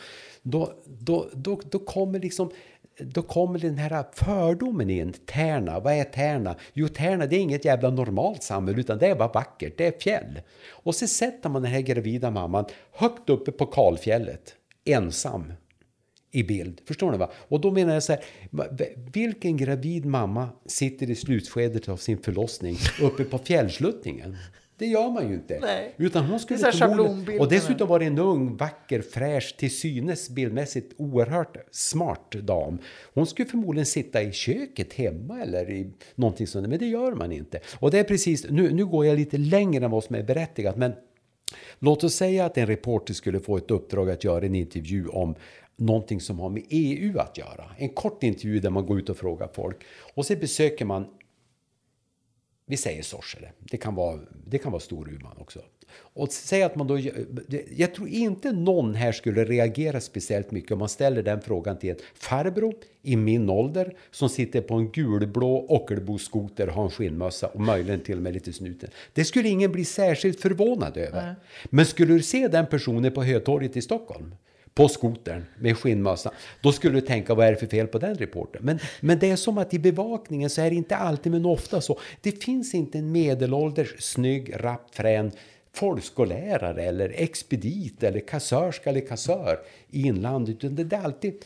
Då, 0.43 0.73
då, 0.85 1.27
då, 1.33 1.61
då 1.71 1.79
kommer 1.79 2.19
liksom 2.19 2.51
då 2.99 3.23
kommer 3.23 3.59
den 3.59 3.79
här 3.79 4.05
fördomen 4.13 4.91
in. 4.91 5.13
Tärna, 5.13 5.81
vad 5.81 5.93
är 5.93 6.05
Tärna? 6.05 6.57
Jo, 6.73 6.89
Tärna 6.89 7.27
det 7.27 7.37
är 7.37 7.41
inget 7.41 7.65
jävla 7.65 7.91
normalt 7.91 8.43
samhälle 8.43 8.81
utan 8.81 8.99
det 8.99 9.07
är 9.07 9.15
bara 9.15 9.29
vackert, 9.29 9.79
det 9.79 9.87
är 9.87 10.01
fjäll. 10.01 10.41
Och 10.71 10.95
så 10.95 11.07
sätter 11.07 11.49
man 11.49 11.63
den 11.63 11.73
här 11.73 11.81
gravida 11.81 12.31
mamman 12.31 12.65
högt 12.93 13.31
uppe 13.31 13.53
på 13.53 13.67
kalfjället, 13.67 14.55
ensam 14.85 15.53
i 16.31 16.43
bild. 16.43 16.81
Förstår 16.85 17.13
ni? 17.13 17.19
va? 17.19 17.31
Och 17.49 17.61
då 17.61 17.71
menar 17.71 17.95
jag 17.95 18.03
så 18.03 18.13
här, 18.13 18.23
vilken 19.13 19.57
gravid 19.57 20.05
mamma 20.05 20.49
sitter 20.67 21.11
i 21.11 21.15
slutskedet 21.15 21.89
av 21.89 21.97
sin 21.97 22.19
förlossning 22.19 22.77
uppe 23.03 23.25
på 23.25 23.39
fjällsluttningen? 23.39 24.37
Det 24.79 24.87
gör 24.87 25.11
man 25.11 25.29
ju 25.29 25.35
inte. 25.35 25.59
Nej. 25.61 25.95
Utan 25.97 26.25
hon 26.25 26.41
skulle 26.41 26.59
Det 27.27 27.35
är. 27.35 27.41
Och 27.41 27.49
dessutom 27.49 27.89
var 27.89 27.99
det 27.99 28.05
en 28.05 28.19
ung, 28.19 28.57
vacker, 28.57 29.03
fräsch, 29.03 29.57
till 29.57 29.77
synes 29.77 30.31
bildmässigt 30.31 30.95
oerhört 30.97 31.57
smart 31.71 32.31
dam. 32.31 32.79
Hon 33.15 33.27
skulle 33.27 33.49
förmodligen 33.49 33.87
sitta 33.87 34.23
i 34.23 34.33
köket 34.33 34.93
hemma 34.93 35.43
eller 35.43 35.71
i 35.71 35.91
någonting 36.15 36.47
sånt, 36.47 36.69
men 36.69 36.79
det 36.79 36.87
gör 36.87 37.13
man 37.13 37.33
inte. 37.33 37.61
Och 37.79 37.91
det 37.91 37.99
är 37.99 38.05
precis, 38.05 38.47
nu, 38.51 38.73
nu 38.73 38.87
går 38.87 39.07
jag 39.07 39.17
lite 39.17 39.39
längre 39.39 39.85
än 39.85 39.91
vad 39.91 40.05
som 40.05 40.17
är 40.17 40.23
berättigat, 40.23 40.77
men 40.77 40.93
låt 41.79 42.05
oss 42.05 42.15
säga 42.15 42.45
att 42.45 42.59
en 42.59 42.67
reporter 42.67 43.15
skulle 43.15 43.41
få 43.41 43.57
ett 43.57 43.71
uppdrag 43.71 44.11
att 44.11 44.25
göra 44.25 44.47
en 44.47 44.55
intervju 44.55 45.09
om 45.09 45.35
någonting 45.77 46.21
som 46.21 46.39
har 46.39 46.49
med 46.49 46.63
EU 46.69 47.19
att 47.19 47.39
göra. 47.39 47.65
En 47.77 47.89
kort 47.89 48.23
intervju 48.23 48.61
där 48.61 48.71
man 48.71 48.87
går 48.87 48.99
ut 48.99 49.09
och 49.09 49.17
frågar 49.17 49.49
folk. 49.53 49.77
Och 50.15 50.27
så 50.27 50.37
besöker 50.37 50.85
man 50.85 51.07
vi 52.67 52.77
säger 52.77 53.03
Sorsele, 53.03 53.49
det 53.59 53.77
kan 53.77 53.95
vara, 53.95 54.21
det 54.47 54.59
kan 54.59 54.73
vara 54.73 54.81
Storuman 54.81 55.37
också. 55.39 55.61
Och 55.97 56.33
säg 56.33 56.63
att 56.63 56.77
man 56.77 56.87
då, 56.87 56.99
jag 57.77 57.95
tror 57.95 58.09
inte 58.09 58.53
någon 58.53 58.95
här 58.95 59.13
skulle 59.13 59.45
reagera 59.45 60.01
speciellt 60.01 60.51
mycket 60.51 60.73
om 60.73 60.79
man 60.79 60.89
ställer 60.89 61.23
den 61.23 61.41
frågan 61.41 61.79
till 61.79 61.91
en 61.91 61.97
farbror 62.15 62.75
i 63.03 63.17
min 63.17 63.51
ålder 63.51 63.97
som 64.11 64.29
sitter 64.29 64.61
på 64.61 64.75
en 64.75 64.91
gulblå 64.91 65.67
Ockelbo-skoter 65.69 66.67
har 66.67 66.85
en 66.85 66.91
skinnmössa 66.91 67.47
och 67.47 67.61
möjligen 67.61 68.01
till 68.01 68.17
och 68.17 68.23
med 68.23 68.35
lite 68.35 68.53
snuten. 68.53 68.91
Det 69.13 69.25
skulle 69.25 69.49
ingen 69.49 69.73
bli 69.73 69.85
särskilt 69.85 70.41
förvånad 70.41 70.97
över. 70.97 71.37
Men 71.65 71.87
skulle 71.87 72.15
du 72.15 72.23
se 72.23 72.49
den 72.49 72.67
personen 72.67 73.13
på 73.13 73.23
Hötorget 73.23 73.77
i 73.77 73.83
Stockholm 73.83 74.35
på 74.75 74.89
skotern 74.89 75.45
med 75.59 75.79
skinnmössa. 75.79 76.33
Då 76.61 76.73
skulle 76.73 76.95
du 76.95 77.07
tänka, 77.07 77.35
vad 77.35 77.47
är 77.47 77.51
det 77.51 77.57
för 77.57 77.67
fel 77.67 77.87
på 77.87 77.99
den 77.99 78.15
reportern? 78.15 78.63
Men, 78.65 78.79
men 79.01 79.19
det 79.19 79.31
är 79.31 79.37
som 79.37 79.59
att 79.59 79.75
i 79.75 79.79
bevakningen 79.79 80.51
så 80.51 80.61
är 80.61 80.71
det 80.71 80.77
inte 80.77 80.97
alltid, 80.97 81.33
men 81.33 81.47
ofta 81.47 81.81
så. 81.81 81.99
Det 82.21 82.45
finns 82.45 82.75
inte 82.75 82.99
en 82.99 83.13
medelålders, 83.13 83.95
snygg, 83.99 84.55
rapp, 84.57 84.95
frän 84.95 85.33
folkskollärare 85.75 86.83
eller 86.85 87.13
expedit 87.15 88.03
eller 88.03 88.21
kassörska 88.21 88.91
eller 88.91 89.07
kassör 89.07 89.59
i 89.91 90.07
inlandet. 90.07 90.65
Utan 90.65 90.89
det 90.89 90.97
är 90.97 91.05
alltid 91.05 91.45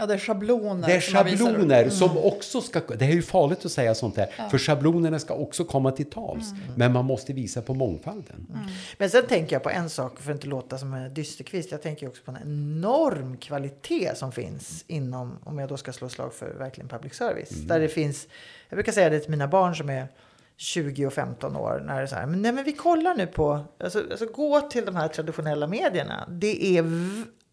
Ja, 0.00 0.06
det 0.06 0.14
är 0.14 0.18
schabloner. 0.18 0.88
Det 0.88 0.94
är 0.94 1.00
schabloner 1.00 1.88
som, 1.88 1.98
som 1.98 2.10
mm. 2.10 2.24
också 2.24 2.60
ska... 2.60 2.80
Det 2.80 3.04
är 3.04 3.12
ju 3.12 3.22
farligt 3.22 3.64
att 3.64 3.72
säga 3.72 3.94
sånt 3.94 4.16
här, 4.16 4.30
ja. 4.38 4.48
för 4.48 4.58
schablonerna 4.58 5.18
ska 5.18 5.34
också 5.34 5.64
komma 5.64 5.90
till 5.90 6.10
tals. 6.10 6.52
Mm. 6.52 6.62
Men 6.76 6.92
man 6.92 7.04
måste 7.04 7.32
visa 7.32 7.62
på 7.62 7.74
mångfalden. 7.74 8.46
Mm. 8.54 8.66
Men 8.98 9.10
sen 9.10 9.26
tänker 9.26 9.56
jag 9.56 9.62
på 9.62 9.70
en 9.70 9.90
sak, 9.90 10.20
för 10.20 10.30
att 10.30 10.36
inte 10.36 10.46
låta 10.46 10.78
som 10.78 10.94
en 10.94 11.14
dysterkvist. 11.14 11.70
Jag 11.70 11.82
tänker 11.82 12.08
också 12.08 12.22
på 12.22 12.30
en 12.30 12.38
enorm 12.42 13.36
kvalitet 13.36 14.14
som 14.14 14.32
finns 14.32 14.84
inom, 14.86 15.38
om 15.44 15.58
jag 15.58 15.68
då 15.68 15.76
ska 15.76 15.92
slå 15.92 16.08
slag 16.08 16.34
för 16.34 16.54
verkligen 16.54 16.88
public 16.88 17.14
service. 17.14 17.52
Mm. 17.52 17.66
Där 17.66 17.80
det 17.80 17.88
finns, 17.88 18.28
jag 18.68 18.76
brukar 18.76 18.92
säga 18.92 19.10
det 19.10 19.20
till 19.20 19.30
mina 19.30 19.48
barn 19.48 19.76
som 19.76 19.90
är 19.90 20.08
20 20.56 21.06
och 21.06 21.12
15 21.12 21.56
år. 21.56 21.82
När 21.86 21.96
det 21.96 22.02
är 22.02 22.06
så 22.06 22.14
här, 22.14 22.26
men, 22.26 22.42
nej, 22.42 22.52
men 22.52 22.64
vi 22.64 22.72
kollar 22.72 23.14
nu 23.14 23.26
på, 23.26 23.60
alltså, 23.80 24.02
alltså 24.10 24.26
gå 24.26 24.60
till 24.60 24.84
de 24.84 24.96
här 24.96 25.08
traditionella 25.08 25.66
medierna. 25.66 26.28
Det 26.28 26.78
är 26.78 26.82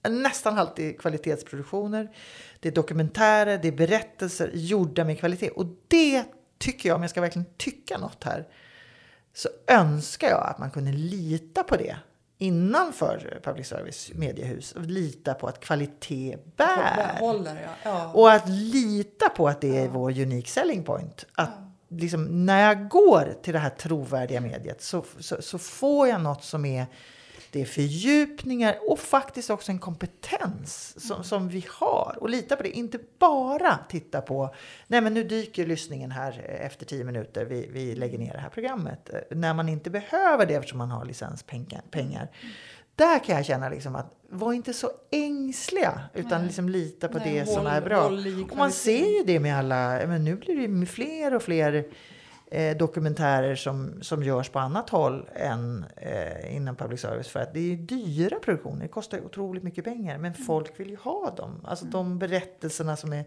nästan 0.10 0.58
alltid 0.58 1.00
kvalitetsproduktioner. 1.00 2.10
Det 2.60 2.70
är 2.70 2.74
dokumentärer, 2.74 3.58
det 3.58 3.68
är 3.68 3.72
berättelser 3.72 4.52
gjorda 4.54 5.04
med 5.04 5.20
kvalitet. 5.20 5.50
Och 5.50 5.66
det 5.88 6.24
tycker 6.58 6.90
jag, 6.90 6.96
om 6.96 7.02
jag 7.02 7.10
ska 7.10 7.22
verkligen 7.22 7.48
tycka 7.58 7.98
något 7.98 8.24
här, 8.24 8.48
så 9.34 9.50
önskar 9.68 10.30
jag 10.30 10.48
att 10.48 10.60
man 10.60 10.72
kunde 10.72 10.92
lita 10.92 11.64
på 11.64 11.76
det 11.76 11.98
innanför 12.38 13.40
public 13.44 13.68
service 13.68 14.12
mediehus 14.14 14.72
och 14.72 14.82
lita 14.82 15.34
på 15.34 15.48
att 15.48 15.60
kvalitet 15.60 16.38
bär. 16.56 17.20
Håller, 17.20 17.62
ja. 17.62 17.70
Ja. 17.84 18.12
Och 18.14 18.32
att 18.32 18.50
lita 18.50 19.30
på 19.30 19.48
att 19.48 19.62
det 19.62 19.78
är 19.78 19.86
ja. 19.86 19.92
vår 19.92 20.10
unique 20.10 20.50
selling 20.50 20.84
point. 20.84 21.26
Att 21.34 21.52
liksom, 21.88 22.46
när 22.46 22.68
jag 22.68 22.90
går 22.90 23.36
till 23.42 23.54
det 23.54 23.60
här 23.60 23.70
trovärdiga 23.70 24.42
mediet 24.42 24.82
så, 24.82 25.06
så, 25.20 25.42
så 25.42 25.58
får 25.58 26.08
jag 26.08 26.22
något 26.22 26.44
som 26.44 26.66
är 26.66 26.86
det 27.58 27.62
är 27.62 27.66
fördjupningar 27.66 28.78
och 28.88 29.00
faktiskt 29.00 29.50
också 29.50 29.72
en 29.72 29.80
kompetens 29.80 30.96
som, 31.08 31.24
som 31.24 31.50
vi 31.50 31.66
har. 31.70 32.18
Och 32.20 32.30
lita 32.30 32.56
på 32.56 32.64
det, 32.64 32.70
inte 32.70 33.00
bara 33.20 33.80
titta 33.90 34.22
på 34.22 34.56
nej 34.88 35.02
men 35.02 35.14
nu 35.14 35.24
dyker 35.24 35.66
lyssningen 35.66 36.12
här 36.12 36.60
efter 36.62 36.86
tio 36.86 37.04
minuter, 37.04 37.46
vi, 37.46 37.70
vi 37.72 37.96
lägger 37.96 38.18
ner 38.18 38.34
det 38.34 38.40
här 38.40 38.50
programmet. 38.50 39.10
När 39.32 39.54
man 39.54 39.70
inte 39.70 39.90
behöver 39.90 40.46
det 40.46 40.54
eftersom 40.54 40.78
man 40.78 40.92
har 40.92 41.06
licenspengar. 41.06 41.82
Pengar. 41.92 42.28
Där 42.96 43.20
kan 43.20 43.36
jag 43.36 43.46
känna 43.46 43.70
liksom 43.70 43.96
att 43.96 44.14
var 44.30 44.54
inte 44.54 44.74
så 44.74 44.92
ängsliga 45.12 46.02
utan 46.14 46.46
liksom 46.46 46.70
lita 46.70 47.08
på 47.08 47.18
Nej, 47.18 47.34
det 47.34 47.40
håll, 47.40 47.56
som 47.56 47.68
är 47.68 47.82
bra. 47.82 48.06
Och 48.52 48.58
man 48.58 48.72
ser 48.72 49.18
ju 49.18 49.24
det 49.26 49.40
med 49.40 49.58
alla, 49.58 50.02
men 50.08 50.24
nu 50.24 50.36
blir 50.36 50.68
det 50.68 50.86
fler 50.86 51.34
och 51.34 51.44
fler 51.44 51.86
eh, 52.52 52.78
dokumentärer 52.78 53.56
som, 53.56 54.02
som 54.02 54.24
görs 54.24 54.50
på 54.50 54.60
annat 54.60 54.90
håll 54.90 55.30
än 55.36 55.86
eh, 55.96 56.56
inom 56.56 56.76
public 56.76 57.02
service. 57.02 57.28
För 57.28 57.40
att 57.40 57.54
det 57.54 57.74
är 57.74 57.76
dyra 57.76 58.40
produktioner, 58.40 58.82
det 58.82 58.88
kostar 58.88 59.26
otroligt 59.26 59.64
mycket 59.64 59.84
pengar. 59.84 60.18
Men 60.18 60.34
mm. 60.34 60.46
folk 60.46 60.80
vill 60.80 60.90
ju 60.90 60.98
ha 60.98 61.34
dem. 61.38 61.62
Alltså 61.64 61.86
mm. 61.86 61.92
de 61.92 62.20
berättelserna 62.20 62.96
som 62.96 63.14
är 63.14 63.26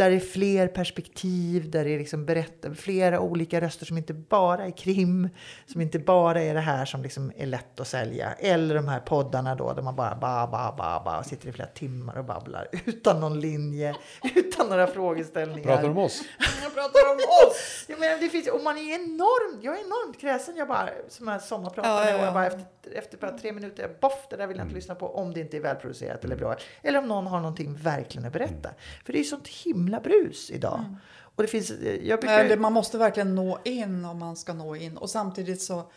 där 0.00 0.10
det 0.10 0.16
är 0.16 0.20
fler 0.20 0.68
perspektiv, 0.68 1.70
där 1.70 1.84
det 1.84 1.90
är 1.94 1.98
liksom 1.98 2.26
berättar, 2.26 2.74
flera 2.74 3.20
olika 3.20 3.60
röster 3.60 3.86
som 3.86 3.98
inte 3.98 4.14
bara 4.14 4.66
är 4.66 4.70
krim, 4.70 5.28
som 5.66 5.80
inte 5.80 5.98
bara 5.98 6.42
är 6.42 6.54
det 6.54 6.60
här 6.60 6.84
som 6.84 7.02
liksom 7.02 7.32
är 7.36 7.46
lätt 7.46 7.80
att 7.80 7.88
sälja. 7.88 8.32
Eller 8.32 8.74
de 8.74 8.88
här 8.88 9.00
poddarna 9.00 9.54
då, 9.54 9.72
där 9.72 9.82
man 9.82 9.96
bara 9.96 10.14
ba, 10.14 10.46
ba, 10.46 10.74
ba, 10.76 11.02
ba, 11.04 11.18
och 11.18 11.26
sitter 11.26 11.48
i 11.48 11.52
flera 11.52 11.68
timmar 11.68 12.18
och 12.18 12.24
babblar 12.24 12.68
utan 12.84 13.20
någon 13.20 13.40
linje, 13.40 13.96
utan 14.34 14.68
några 14.68 14.86
frågeställningar. 14.86 15.76
Pratar 15.76 15.88
om 15.88 15.98
oss? 15.98 16.22
Jag 16.62 16.74
pratar 16.74 17.12
om 17.12 17.16
oss! 17.16 17.84
Jag 17.88 18.00
menar, 18.00 18.20
det 18.20 18.28
finns, 18.28 18.48
och 18.48 18.62
man 18.62 18.78
är 18.78 18.94
enormt, 18.94 19.64
jag 19.64 19.74
är 19.74 19.84
enormt 19.84 20.20
kräsen. 20.20 20.56
Jag 20.56 20.68
bara, 20.68 20.88
som 21.08 21.28
jag 21.28 21.42
sommarpratar 21.42 21.90
ja, 21.90 22.04
ja, 22.04 22.10
ja. 22.10 22.18
och 22.18 22.26
jag 22.26 22.34
bara 22.34 22.46
efter, 22.46 22.64
efter 22.94 23.18
bara 23.18 23.38
tre 23.38 23.52
minuter, 23.52 23.96
boff, 24.00 24.26
det 24.30 24.36
där 24.36 24.46
vill 24.46 24.56
jag 24.56 24.64
inte 24.64 24.70
mm. 24.70 24.74
lyssna 24.74 24.94
på 24.94 25.16
om 25.16 25.34
det 25.34 25.40
inte 25.40 25.56
är 25.56 25.60
välproducerat 25.60 26.24
eller 26.24 26.36
bra. 26.36 26.56
Eller 26.82 26.98
om 26.98 27.08
någon 27.08 27.26
har 27.26 27.40
någonting 27.40 27.74
verkligen 27.74 28.26
att 28.26 28.32
berätta. 28.32 28.68
Mm. 28.68 28.80
För 29.04 29.12
det 29.12 29.18
är 29.18 29.24
sånt 29.24 29.48
himla 29.48 29.89
himla 29.90 30.00
brus 30.00 30.50
idag. 30.50 30.78
Mm. 30.78 30.96
Och 31.36 31.42
det 31.42 31.48
finns, 31.48 31.70
jag 32.02 32.20
brukar... 32.20 32.56
Man 32.56 32.72
måste 32.72 32.98
verkligen 32.98 33.34
nå 33.34 33.58
in 33.64 34.04
om 34.04 34.18
man 34.18 34.36
ska 34.36 34.52
nå 34.52 34.76
in. 34.76 34.96
Och 34.96 35.10
samtidigt 35.10 35.62
så 35.62 35.90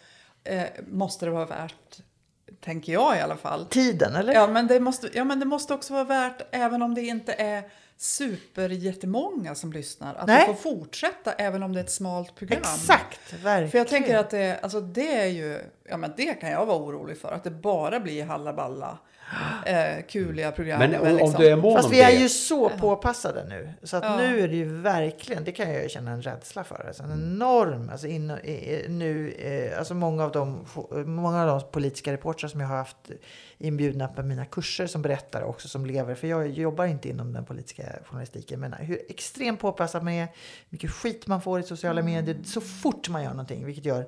eh, 0.44 0.64
måste 0.88 1.26
det 1.26 1.32
vara 1.32 1.46
värt, 1.46 1.98
tänker 2.62 2.94
jag 2.94 3.18
i 3.18 3.20
alla 3.20 3.38
fall. 3.38 3.66
Tiden, 3.66 4.16
eller? 4.16 4.34
Ja 4.34 4.48
men, 4.48 4.68
det 4.68 4.80
måste, 4.80 5.10
ja, 5.14 5.24
men 5.24 5.40
det 5.40 5.46
måste 5.46 5.74
också 5.74 5.94
vara 5.94 6.04
värt, 6.04 6.42
även 6.52 6.82
om 6.82 6.96
det 6.96 7.02
inte 7.02 7.34
är 7.34 7.64
superjättemånga 7.98 9.56
som 9.56 9.74
lyssnar. 9.74 10.16
Att 10.16 10.28
Nej. 10.28 10.46
få 10.46 10.54
fortsätta 10.54 11.34
även 11.34 11.64
om 11.64 11.74
det 11.74 11.80
är 11.80 11.84
ett 11.84 11.92
smalt 11.92 12.36
program. 12.36 12.60
Exakt, 12.62 13.34
verkligen. 13.34 13.72
För 13.72 13.78
jag 13.78 13.88
tänker 13.88 14.18
att 14.18 14.30
det, 14.30 14.60
alltså 14.62 14.82
det 14.82 15.22
är 15.22 15.28
ju, 15.28 15.60
ja 15.90 15.98
men 15.98 16.14
det 16.18 16.34
kan 16.34 16.52
jag 16.52 16.66
vara 16.66 16.78
orolig 16.78 17.18
för. 17.18 17.32
Att 17.32 17.44
det 17.44 17.52
bara 17.52 18.00
blir 18.00 18.26
hallaballa 18.26 18.98
eh, 19.66 20.06
kuliga 20.10 20.52
program. 20.52 20.80
Men, 20.80 20.92
men 20.92 21.16
liksom. 21.16 21.36
om 21.36 21.42
du 21.42 21.48
är 21.48 21.56
mån 21.56 21.76
Fast 21.76 21.94
vi 21.94 22.02
är 22.02 22.20
ju 22.20 22.30
så 22.30 22.70
påpassade 22.70 23.46
nu. 23.50 23.74
Så 23.84 23.98
att 23.98 24.04
ja. 24.04 24.18
nu 24.18 24.40
är 24.40 24.48
det 24.48 24.56
ju 24.56 24.82
verkligen, 24.82 25.44
det 25.44 25.52
kan 25.52 25.74
jag 25.74 25.84
ju 25.84 25.90
känna 25.90 26.12
en 26.12 26.22
rädsla 26.22 26.64
för. 26.64 26.86
Alltså 26.88 27.04
en 27.04 27.12
enorm, 27.12 27.90
alltså 27.90 28.08
in, 28.08 28.28
nu, 28.88 29.32
eh, 29.32 29.80
alltså 29.80 29.94
många 29.94 30.24
av 30.24 30.32
de, 30.32 30.66
många 31.06 31.42
av 31.42 31.48
de 31.48 31.72
politiska 31.72 32.14
reportrar 32.14 32.50
som 32.50 32.60
jag 32.60 32.68
har 32.68 32.78
haft 32.78 33.12
inbjudna 33.58 34.08
på 34.08 34.24
mina 34.24 34.46
kurser 34.46 34.88
som 34.88 35.02
berättare 35.02 35.44
också 35.44 35.68
som 35.68 35.86
lever, 35.86 36.16
för 36.16 36.28
jag 36.28 36.50
jobbar 36.50 36.86
inte 36.86 37.10
inom 37.10 37.34
den 37.34 37.46
politiska 37.46 37.84
journalistiken, 38.06 38.60
men 38.60 38.74
hur 38.74 39.02
extremt 39.10 39.60
påpassad 39.60 40.04
man 40.04 40.14
är, 40.14 40.28
mycket 40.70 40.92
skit 40.92 41.28
man 41.28 41.42
får 41.42 41.60
i 41.60 41.64
sociala 41.64 42.02
mm. 42.02 42.14
medier 42.14 42.38
så 42.44 42.62
fort 42.62 43.10
man 43.10 43.24
gör 43.24 43.30
någonting, 43.30 43.66
vilket 43.66 43.86
gör 43.86 44.06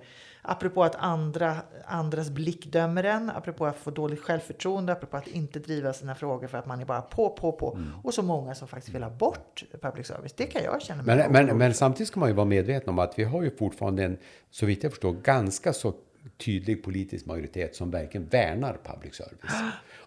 Apropå 0.47 0.83
att 0.83 0.95
andra, 0.95 1.55
andras 1.85 2.29
blick 2.29 2.65
dömer 2.65 3.03
en, 3.03 3.29
apropå 3.29 3.65
att 3.65 3.77
få 3.77 3.91
dåligt 3.91 4.19
självförtroende, 4.19 4.93
apropå 4.93 5.17
att 5.17 5.27
inte 5.27 5.59
driva 5.59 5.93
sina 5.93 6.15
frågor 6.15 6.47
för 6.47 6.57
att 6.57 6.65
man 6.65 6.81
är 6.81 6.85
bara 6.85 7.01
på, 7.01 7.29
på, 7.29 7.51
på. 7.51 7.73
Mm. 7.75 7.91
Och 8.03 8.13
så 8.13 8.21
många 8.21 8.55
som 8.55 8.67
faktiskt 8.67 8.95
vill 8.95 9.03
ha 9.03 9.09
bort 9.09 9.63
public 9.81 10.07
service. 10.07 10.33
Det 10.33 10.45
kan 10.45 10.63
jag 10.63 10.81
känna 10.81 11.03
mig 11.03 11.17
men, 11.17 11.31
men, 11.31 11.57
men 11.57 11.73
samtidigt 11.73 12.07
ska 12.07 12.19
man 12.19 12.29
ju 12.29 12.35
vara 12.35 12.45
medveten 12.45 12.89
om 12.89 12.99
att 12.99 13.19
vi 13.19 13.23
har 13.23 13.43
ju 13.43 13.55
fortfarande 13.57 14.03
en, 14.03 14.17
så 14.51 14.65
vitt 14.65 14.83
jag 14.83 14.91
förstår, 14.91 15.13
ganska 15.13 15.73
så 15.73 15.93
tydlig 16.37 16.83
politisk 16.83 17.25
majoritet 17.25 17.75
som 17.75 17.91
verkligen 17.91 18.27
värnar 18.27 18.77
public 18.83 19.15
service. 19.15 19.53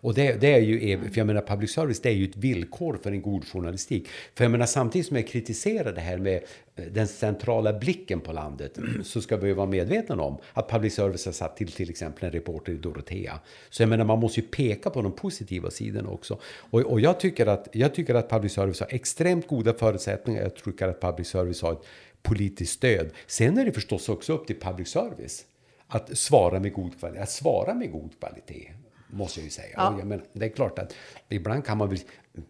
Och 0.01 0.15
det, 0.15 0.41
det, 0.41 0.55
är 0.55 0.59
ju, 0.59 0.99
för 0.99 1.19
jag 1.19 1.27
menar 1.27 1.41
public 1.41 1.73
service 1.73 2.01
det 2.01 2.09
är 2.09 2.15
ju 2.15 2.25
ett 2.25 2.37
villkor 2.37 2.99
för 3.03 3.13
en 3.13 3.23
god 3.23 3.45
journalistik. 3.49 4.09
För 4.35 4.45
jag 4.45 4.51
menar 4.51 4.67
samtidigt 4.67 5.07
som 5.07 5.17
jag 5.17 5.27
kritiserar 5.27 5.93
det 5.93 6.01
här 6.01 6.19
med 6.19 6.43
eh, 6.77 6.85
den 6.85 7.09
centrala 7.09 7.73
blicken 7.73 8.21
på 8.21 8.33
landet 8.33 8.79
så 9.05 9.23
ska 9.23 9.37
vi 9.37 9.53
vara 9.53 9.67
medvetna 9.67 10.23
om 10.23 10.39
att 10.53 10.71
public 10.71 10.95
service 10.95 11.25
har 11.27 11.33
satt 11.33 11.57
till 11.57 11.73
till 11.73 11.91
exempel 11.91 12.25
en 12.25 12.33
reporter 12.33 12.73
i 12.73 12.77
Dorotea. 12.77 13.41
Så 13.71 13.83
jag 13.83 13.89
menar 13.89 14.05
man 14.05 14.19
måste 14.19 14.41
ju 14.41 14.47
peka 14.47 14.91
på 14.91 15.03
de 15.03 15.13
positiva 15.13 15.71
sidorna 15.71 16.11
också. 16.11 16.39
Och, 16.71 16.81
och 16.81 17.01
jag, 17.01 17.21
tycker 17.21 17.47
att, 17.47 17.69
jag 17.73 17.95
tycker 17.95 18.15
att 18.15 18.31
public 18.31 18.53
service 18.53 18.81
har 18.81 18.89
extremt 18.91 19.47
goda 19.47 19.75
förutsättningar. 19.75 20.43
Jag 20.43 20.55
tycker 20.55 20.89
att 20.89 21.01
public 21.01 21.29
service 21.29 21.63
har 21.63 21.73
ett 21.73 21.85
politiskt 22.23 22.73
stöd. 22.73 23.11
Sen 23.27 23.59
är 23.59 23.65
det 23.65 23.73
förstås 23.73 24.09
också 24.09 24.33
upp 24.33 24.47
till 24.47 24.61
public 24.61 24.89
service 24.89 25.45
att 25.89 26.19
svara 26.19 26.61
med 26.61 26.73
god 26.73 26.99
kvalitet. 26.99 27.23
Att 27.23 27.31
svara 27.31 27.75
med 27.75 27.93
god 27.93 28.19
kvalitet, 28.19 28.73
måste 29.11 29.41
jag 29.41 29.45
ju 29.45 29.51
säga. 29.51 29.73
Ja. 29.77 30.05
Men 30.05 30.23
det 30.33 30.45
är 30.47 30.51
klart 30.51 30.79
att 30.79 30.95
ibland 31.29 31.65
kan 31.65 31.79
man 31.79 31.89
väl 31.89 31.99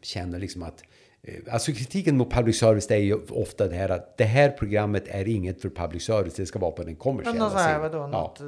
känna 0.03 0.39
liksom 0.39 0.63
att 0.63 0.85
alltså 1.51 1.73
kritiken 1.73 2.17
mot 2.17 2.31
public 2.31 2.59
service 2.59 2.91
är 2.91 2.97
ju 2.97 3.15
ofta 3.15 3.69
det 3.69 3.75
här 3.75 3.89
att 3.89 4.17
det 4.17 4.25
här 4.25 4.51
programmet 4.51 5.05
är 5.09 5.29
inget 5.29 5.63
för 5.63 5.69
public 5.69 6.03
service, 6.03 6.35
det 6.35 6.47
ska 6.47 6.59
vara 6.59 6.71
på 6.71 6.83
den 6.83 6.97
kommersiella 6.97 7.51
sidan. 7.51 7.83
Något, 7.83 7.93
vadå, 7.93 7.99
ja. 7.99 8.07
något, 8.07 8.41
uh, 8.41 8.47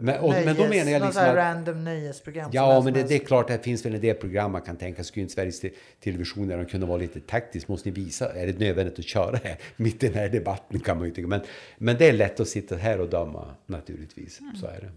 men, 0.00 0.20
och, 0.20 0.30
nöjes, 0.30 0.46
men 0.46 0.56
då 0.56 0.68
menar 0.68 0.92
jag 0.92 1.02
liksom 1.02 1.22
att, 1.22 1.34
random 1.34 1.84
nöjesprogram. 1.84 2.50
Ja, 2.52 2.80
men 2.80 2.92
det, 2.92 3.02
det, 3.02 3.14
är 3.14 3.18
klart 3.18 3.50
att 3.50 3.56
det 3.56 3.64
finns 3.64 3.86
väl 3.86 3.94
en 3.94 4.00
del 4.00 4.16
program 4.16 4.52
man 4.52 4.62
kan 4.62 4.76
tänka 4.76 5.04
sig. 5.04 5.28
Sveriges 5.28 5.64
Television 6.04 6.48
där 6.48 6.56
de 6.56 6.66
kunde 6.66 6.86
vara 6.86 6.98
lite 6.98 7.20
taktiskt. 7.20 7.68
Måste 7.68 7.88
ni 7.88 7.94
visa, 7.94 8.32
är 8.32 8.46
det 8.46 8.58
nödvändigt 8.58 8.98
att 8.98 9.04
köra 9.04 9.36
här 9.44 9.58
mitt 9.76 10.02
i 10.04 10.06
den 10.06 10.16
här 10.16 10.28
debatten 10.28 10.80
kan 10.80 10.98
man 10.98 11.06
ju 11.06 11.14
tycka. 11.14 11.28
Men, 11.28 11.40
men 11.78 11.96
det 11.96 12.08
är 12.08 12.12
lätt 12.12 12.40
att 12.40 12.48
sitta 12.48 12.76
här 12.76 13.00
och 13.00 13.08
döma 13.08 13.54
naturligtvis. 13.66 14.40
Mm. 14.40 14.56
Så 14.56 14.66
är 14.66 14.80
det. 14.80 14.90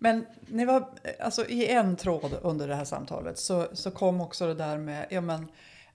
Men 0.00 0.26
ni 0.46 0.64
var, 0.64 0.88
alltså, 1.20 1.46
i 1.46 1.66
en 1.66 1.96
tråd 1.96 2.38
under 2.42 2.68
det 2.68 2.74
här 2.74 2.84
samtalet 2.84 3.38
så, 3.38 3.66
så 3.72 3.90
kom 3.90 4.20
också 4.20 4.46
det 4.46 4.54
där 4.54 4.78
med 4.78 5.06
ja, 5.10 5.20
men, 5.20 5.46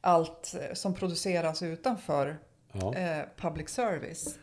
allt 0.03 0.55
som 0.74 0.93
produceras 0.93 1.62
utanför 1.63 2.39
Ja. 2.74 2.95
eh, 2.95 3.25
public 3.38 3.69
service. 3.69 4.39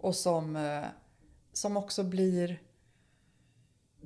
Och 0.00 0.14
som, 0.14 0.56
eh, 0.56 0.84
som 1.52 1.76
också 1.76 2.02
blir... 2.02 2.60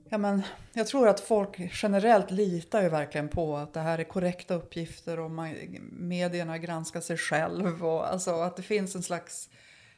Ja, 0.08 0.18
men, 0.18 0.42
jag 0.72 0.86
tror 0.86 1.08
att 1.08 1.20
folk 1.20 1.56
generellt 1.82 2.30
litar 2.30 2.82
ju 2.82 2.88
verkligen 2.88 3.28
på 3.28 3.56
att 3.56 3.74
det 3.74 3.80
här 3.80 3.98
är 3.98 4.04
korrekta 4.04 4.54
uppgifter 4.54 5.18
och 5.20 5.30
man, 5.30 5.54
medierna 5.92 6.58
granskar 6.58 7.00
sig 7.00 7.16
själv. 7.16 7.84
Och, 7.86 8.12
alltså 8.12 8.30
att 8.40 8.56
det 8.56 8.62
finns 8.62 8.94
en 8.94 9.02
slags... 9.02 9.50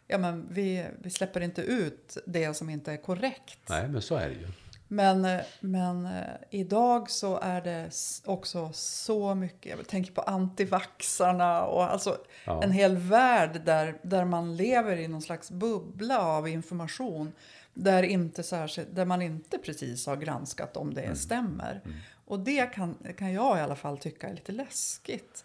Ja, 0.07 0.19
men 0.19 0.49
vi, 0.51 0.87
vi 1.03 1.11
släpper 1.11 1.41
inte 1.41 1.63
ut 1.63 2.19
det 2.27 2.55
som 2.55 2.71
inte 2.71 2.93
är 2.93 2.97
korrekt. 2.97 3.59
Nej, 3.69 3.89
men 3.89 4.03
så 4.03 4.17
är 4.17 4.29
det 4.29 4.35
ju. 4.35 4.49
Men, 4.89 5.25
eh, 5.25 5.41
men 5.61 6.07
eh, 6.07 6.23
idag 6.51 7.11
så 7.11 7.39
är 7.39 7.61
det 7.61 7.91
också 8.25 8.71
så 8.73 9.35
mycket, 9.35 9.79
jag 9.79 9.89
tänker 9.89 10.13
på 10.13 10.21
antivaxarna 10.21 11.63
och 11.67 11.85
alltså 11.93 12.19
Ja. 12.45 12.63
en 12.63 12.71
hel 12.73 12.97
värld 12.97 13.61
där, 13.65 13.99
där 14.03 14.25
man 14.25 14.57
lever 14.57 14.97
i 14.97 15.09
någon 15.09 15.23
slags 15.23 15.51
bubbla 15.51 16.19
av 16.23 16.49
information. 16.49 17.33
Där, 17.75 18.03
inte 18.03 18.43
särskilt, 18.43 18.95
där 18.95 19.05
man 19.05 19.23
inte 19.23 19.59
precis 19.59 20.07
har 20.07 20.17
granskat 20.17 20.77
om 20.77 20.95
det 20.95 21.03
Mm. 21.03 21.17
stämmer. 21.17 21.81
Och 22.25 22.41
det 22.41 22.67
kan, 22.75 22.95
kan 23.19 23.33
jag 23.33 23.59
i 23.59 23.61
alla 23.61 23.77
fall 23.77 23.99
tycka 23.99 24.29
är 24.29 24.35
lite 24.35 24.53
läskigt. 24.53 25.45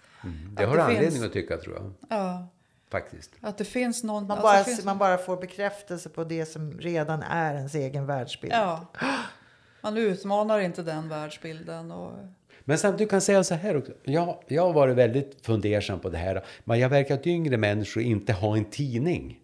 Det 0.57 0.63
Att 0.63 0.69
har 0.69 0.77
du 0.77 0.81
det 0.83 0.87
finns- 0.87 0.97
anledning 0.97 1.23
att 1.23 1.33
tycka, 1.33 1.57
tror 1.57 1.75
jag. 1.75 1.93
Ja, 2.09 2.47
Faktiskt. 2.91 3.31
att 3.41 3.57
det 3.57 3.65
finns 3.65 4.03
någon... 4.03 4.27
Man 4.27 4.31
alltså, 4.31 4.43
bara, 4.43 4.63
finns, 4.63 4.85
man 4.85 4.97
bara 4.97 5.17
får 5.17 5.37
bekräftelse 5.37 6.09
på 6.09 6.23
det 6.23 6.45
som 6.45 6.79
redan 6.79 7.21
är 7.23 7.55
ens 7.55 7.75
egen 7.75 8.05
världsbild. 8.05 8.53
Ja. 8.53 8.85
Man 9.81 9.97
utmanar 9.97 10.59
inte 10.59 10.83
den 10.83 11.09
världsbilden. 11.09 11.91
Och, 11.91 12.11
Men 12.63 12.77
samtidigt 12.77 13.09
du 13.09 13.09
kan 13.09 13.21
säga 13.21 13.43
så 13.43 13.55
här 13.55 13.77
också. 13.77 13.91
Jag, 14.03 14.43
jag 14.47 14.65
har 14.65 14.73
varit 14.73 14.95
väldigt 14.95 15.45
fundersam 15.45 15.99
på 15.99 16.09
det 16.09 16.17
här. 16.17 16.45
Men 16.63 16.79
jag 16.79 16.89
verkar 16.89 17.15
att 17.15 17.27
yngre 17.27 17.57
människor 17.57 18.03
inte 18.03 18.33
har 18.33 18.57
en 18.57 18.65
tidning. 18.65 19.39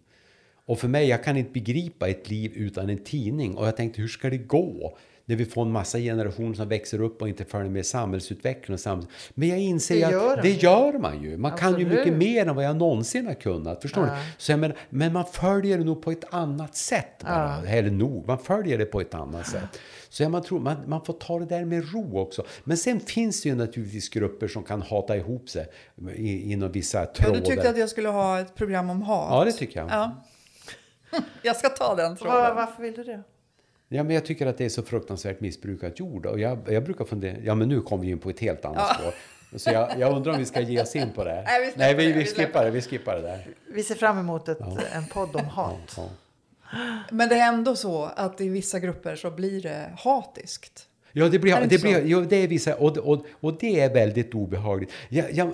Och 0.64 0.78
för 0.78 0.88
mig, 0.88 1.08
jag 1.08 1.24
kan 1.24 1.36
inte 1.36 1.52
begripa 1.52 2.08
ett 2.08 2.30
liv 2.30 2.52
utan 2.54 2.90
en 2.90 3.04
tidning. 3.04 3.56
Och 3.56 3.66
jag 3.66 3.76
tänkte, 3.76 4.00
hur 4.00 4.08
ska 4.08 4.30
det 4.30 4.38
gå? 4.38 4.98
När 5.28 5.36
vi 5.36 5.44
får 5.44 5.62
en 5.62 5.72
massa 5.72 5.98
generationer 5.98 6.54
som 6.54 6.68
växer 6.68 7.00
upp 7.02 7.22
och 7.22 7.28
inte 7.28 7.44
följer 7.44 7.70
med 7.70 7.86
samhällsutvecklingen. 7.86 8.74
Och 8.74 8.80
samhälls... 8.80 9.08
Men 9.34 9.48
jag 9.48 9.58
inser 9.58 9.94
Det 9.94 10.00
gör 10.12 10.36
att 10.36 10.42
de 10.42 10.48
det 10.48 10.62
gör 10.62 10.98
man 10.98 11.22
ju. 11.22 11.36
Man 11.36 11.50
kan 11.56 11.68
ju 11.78 11.84
Absolut. 11.86 11.98
mycket 12.06 12.18
mer 12.18 12.46
än 12.46 12.56
vad 12.56 12.64
jag 12.64 12.76
någonsin 12.76 13.26
har 13.26 13.34
kunnat. 13.34 13.82
Förstår 13.82 14.06
Ja. 14.06 14.14
du? 14.14 14.20
Så 14.38 14.52
jag 14.52 14.58
menar, 14.60 14.76
men 14.90 15.12
man 15.12 15.24
följer 15.32 15.78
det 15.78 15.84
nog 15.84 16.02
på 16.02 16.10
ett 16.10 16.24
annat 16.34 16.76
sätt. 16.76 17.22
Bara. 17.24 17.56
Eller 17.66 17.90
nog, 17.90 18.26
man 18.26 18.38
följer 18.38 18.78
det 18.78 18.84
på 18.84 19.00
ett 19.00 19.14
annat 19.14 19.46
sätt. 19.46 19.80
Så 20.08 20.22
ja, 20.22 20.28
man, 20.28 20.42
tror, 20.42 20.60
man, 20.60 20.76
man 20.86 21.04
får 21.04 21.12
ta 21.12 21.38
det 21.38 21.44
där 21.46 21.64
med 21.64 21.92
ro 21.92 22.18
också. 22.18 22.44
Men 22.64 22.76
sen 22.76 23.00
finns 23.00 23.42
det 23.42 23.48
ju 23.48 23.54
naturligtvis 23.54 24.08
grupper 24.08 24.48
som 24.48 24.62
kan 24.62 24.82
hata 24.82 25.16
ihop 25.16 25.48
sig 25.48 25.66
i, 26.14 26.52
inom 26.52 26.72
vissa 26.72 26.98
ja, 26.98 27.06
trådar. 27.06 27.40
du 27.40 27.46
tyckte 27.46 27.70
att 27.70 27.78
jag 27.78 27.88
skulle 27.88 28.08
ha 28.08 28.40
ett 28.40 28.54
program 28.54 28.90
om 28.90 29.02
hat. 29.02 29.28
Ja, 29.30 29.44
det 29.44 29.52
tycker 29.52 29.80
jag. 29.80 29.90
Ja. 29.90 30.22
Jag 31.42 31.56
ska 31.56 31.68
ta 31.68 31.94
den 31.94 32.08
Var, 32.10 32.16
tråden. 32.16 32.56
varför 32.56 32.82
vill 32.82 32.94
du 32.94 33.04
det? 33.04 33.22
Ja, 33.88 34.02
men 34.02 34.14
jag 34.14 34.24
tycker 34.24 34.46
att 34.46 34.58
det 34.58 34.64
är 34.64 34.68
så 34.68 34.82
fruktansvärt 34.82 35.40
missbrukat 35.40 35.98
jord. 35.98 36.26
Och 36.26 36.40
jag, 36.40 36.58
jag 36.66 36.84
brukar 36.84 37.04
fundera, 37.04 37.36
ja 37.42 37.54
men 37.54 37.68
nu 37.68 37.80
kommer 37.80 38.04
vi 38.04 38.10
in 38.10 38.18
på 38.18 38.30
ett 38.30 38.40
helt 38.40 38.64
annat 38.64 38.94
spår. 38.94 39.14
Så 39.58 39.70
jag, 39.70 39.98
jag 39.98 40.16
undrar 40.16 40.32
om 40.32 40.38
vi 40.38 40.44
ska 40.44 40.60
ge 40.60 40.82
oss 40.82 40.96
in 40.96 41.12
på 41.12 41.24
det. 41.24 41.42
Nej, 41.46 41.66
vi 41.66 41.72
Nej, 41.76 41.94
vi, 41.94 42.12
vi 42.12 42.24
skippar 42.24 42.64
det. 42.64 42.70
Vi 42.70 42.82
skippar 42.82 43.16
det 43.16 43.22
där. 43.22 43.46
Vi 43.66 43.82
ser 43.82 43.94
fram 43.94 44.18
emot 44.18 44.48
ett, 44.48 44.58
en 44.92 45.06
podd 45.06 45.36
om 45.36 45.44
hat. 45.44 45.94
Ja. 45.96 46.08
Men 47.10 47.28
det 47.28 47.34
är 47.34 47.48
ändå 47.48 47.76
så 47.76 48.04
att 48.16 48.40
i 48.40 48.48
vissa 48.48 48.78
grupper 48.78 49.16
så 49.16 49.30
blir 49.30 49.62
det 49.62 49.92
hatiskt. 49.98 50.87
Ja, 51.12 51.28
det, 51.28 51.38
blir, 51.38 51.54
Är 51.54 51.60
det 51.60 51.66
det, 51.66 51.82
blir, 51.82 52.02
jo, 52.04 52.20
det 52.20 52.36
är 52.36 52.48
vissa, 52.48 52.74
och, 52.74 52.98
och, 52.98 53.26
och 53.30 53.58
det 53.60 53.80
är 53.80 53.94
väldigt 53.94 54.34
obehagligt. 54.34 54.92
Jag, 55.08 55.32
jag, 55.32 55.52